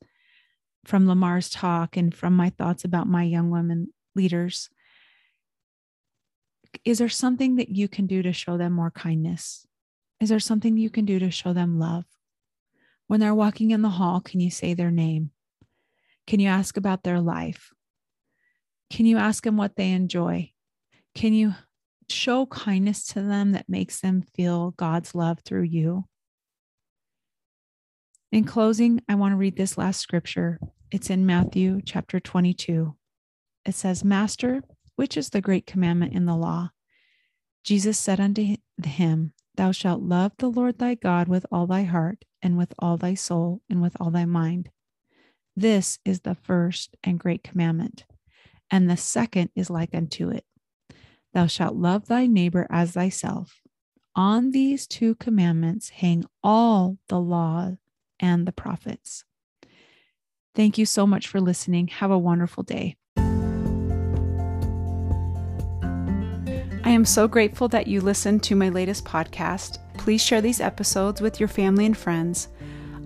from 0.84 1.08
Lamar's 1.08 1.50
talk 1.50 1.96
and 1.96 2.14
from 2.14 2.36
my 2.36 2.50
thoughts 2.50 2.84
about 2.84 3.08
my 3.08 3.24
young 3.24 3.52
women 3.52 3.94
leaders. 4.16 4.70
Is 6.84 6.98
there 6.98 7.08
something 7.08 7.56
that 7.56 7.70
you 7.70 7.88
can 7.88 8.06
do 8.06 8.22
to 8.22 8.34
show 8.34 8.58
them 8.58 8.74
more 8.74 8.92
kindness? 8.92 9.66
Is 10.22 10.30
there 10.30 10.40
something 10.40 10.78
you 10.78 10.90
can 10.90 11.06
do 11.06 11.20
to 11.20 11.30
show 11.32 11.54
them 11.54 11.80
love? 11.80 12.06
When 13.08 13.20
they're 13.20 13.36
walking 13.36 13.72
in 13.72 13.82
the 13.82 13.90
hall, 13.90 14.22
can 14.22 14.40
you 14.40 14.50
say 14.50 14.74
their 14.74 14.92
name? 14.92 15.32
Can 16.26 16.40
you 16.40 16.48
ask 16.48 16.78
about 16.78 17.04
their 17.04 17.22
life? 17.22 17.72
Can 18.90 19.06
you 19.06 19.18
ask 19.18 19.44
them 19.44 19.58
what 19.58 19.76
they 19.76 19.92
enjoy? 19.92 20.52
Can 21.14 21.34
you 21.34 21.54
show 22.10 22.46
kindness 22.46 23.06
to 23.08 23.22
them 23.22 23.52
that 23.52 23.70
makes 23.70 24.00
them 24.00 24.24
feel 24.36 24.72
God's 24.72 25.14
love 25.14 25.40
through 25.46 25.64
you? 25.64 26.06
In 28.32 28.44
closing, 28.44 29.02
I 29.08 29.16
want 29.16 29.34
to 29.34 29.38
read 29.38 29.56
this 29.56 29.78
last 29.78 30.00
scripture. 30.00 30.60
It's 30.92 31.10
in 31.10 31.26
Matthew 31.26 31.82
chapter 31.86 32.20
22. 32.20 32.96
It 33.66 33.76
says, 33.76 34.04
Master, 34.04 34.62
which 34.96 35.18
is 35.18 35.30
the 35.30 35.42
great 35.42 35.66
commandment 35.66 36.14
in 36.14 36.26
the 36.26 36.36
law? 36.36 36.72
Jesus 37.64 37.98
said 37.98 38.20
unto 38.20 38.58
him, 38.84 39.34
Thou 39.56 39.72
shalt 39.72 40.02
love 40.02 40.34
the 40.38 40.50
Lord 40.50 40.80
thy 40.80 40.96
God 40.96 41.28
with 41.28 41.46
all 41.52 41.68
thy 41.68 41.84
heart, 41.84 42.26
and 42.42 42.58
with 42.58 42.74
all 42.80 42.98
thy 42.98 43.14
soul, 43.14 43.62
and 43.70 43.82
with 43.82 43.96
all 44.00 44.12
thy 44.12 44.26
mind. 44.26 44.70
This 45.56 46.00
is 46.04 46.22
the 46.22 46.36
first 46.36 46.98
and 47.04 47.20
great 47.20 47.44
commandment. 47.44 48.06
And 48.70 48.90
the 48.90 48.98
second 48.98 49.52
is 49.56 49.70
like 49.70 49.94
unto 49.94 50.30
it 50.30 50.46
Thou 51.34 51.48
shalt 51.48 51.76
love 51.76 52.08
thy 52.08 52.28
neighbor 52.28 52.68
as 52.70 52.94
thyself. 52.94 53.62
On 54.16 54.52
these 54.52 54.88
two 54.88 55.16
commandments 55.16 55.90
hang 55.90 56.26
all 56.44 56.98
the 57.10 57.20
law 57.20 57.76
and 58.20 58.48
the 58.48 58.52
prophets. 58.52 59.26
Thank 60.54 60.78
you 60.78 60.86
so 60.86 61.06
much 61.06 61.28
for 61.28 61.42
listening. 61.42 61.90
Have 61.90 62.12
a 62.12 62.18
wonderful 62.18 62.64
day. 62.64 62.96
Am 66.96 67.06
so 67.06 67.28
grateful 67.28 67.68
that 67.68 67.88
you 67.88 68.02
listened 68.02 68.42
to 68.44 68.56
my 68.56 68.70
latest 68.70 69.06
podcast. 69.06 69.78
Please 69.98 70.22
share 70.24 70.42
these 70.42 70.62
episodes 70.62 71.22
with 71.22 71.40
your 71.40 71.50
family 71.50 71.86
and 71.86 71.98
friends. 71.98 72.48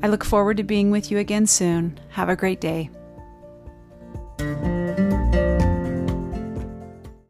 I 0.02 0.08
look 0.08 0.24
forward 0.24 0.58
to 0.58 0.64
being 0.64 0.92
with 0.92 1.12
you 1.12 1.18
again 1.18 1.48
soon. 1.48 2.00
Have 2.12 2.30
a 2.30 2.36
great 2.36 2.62
day. 2.62 2.90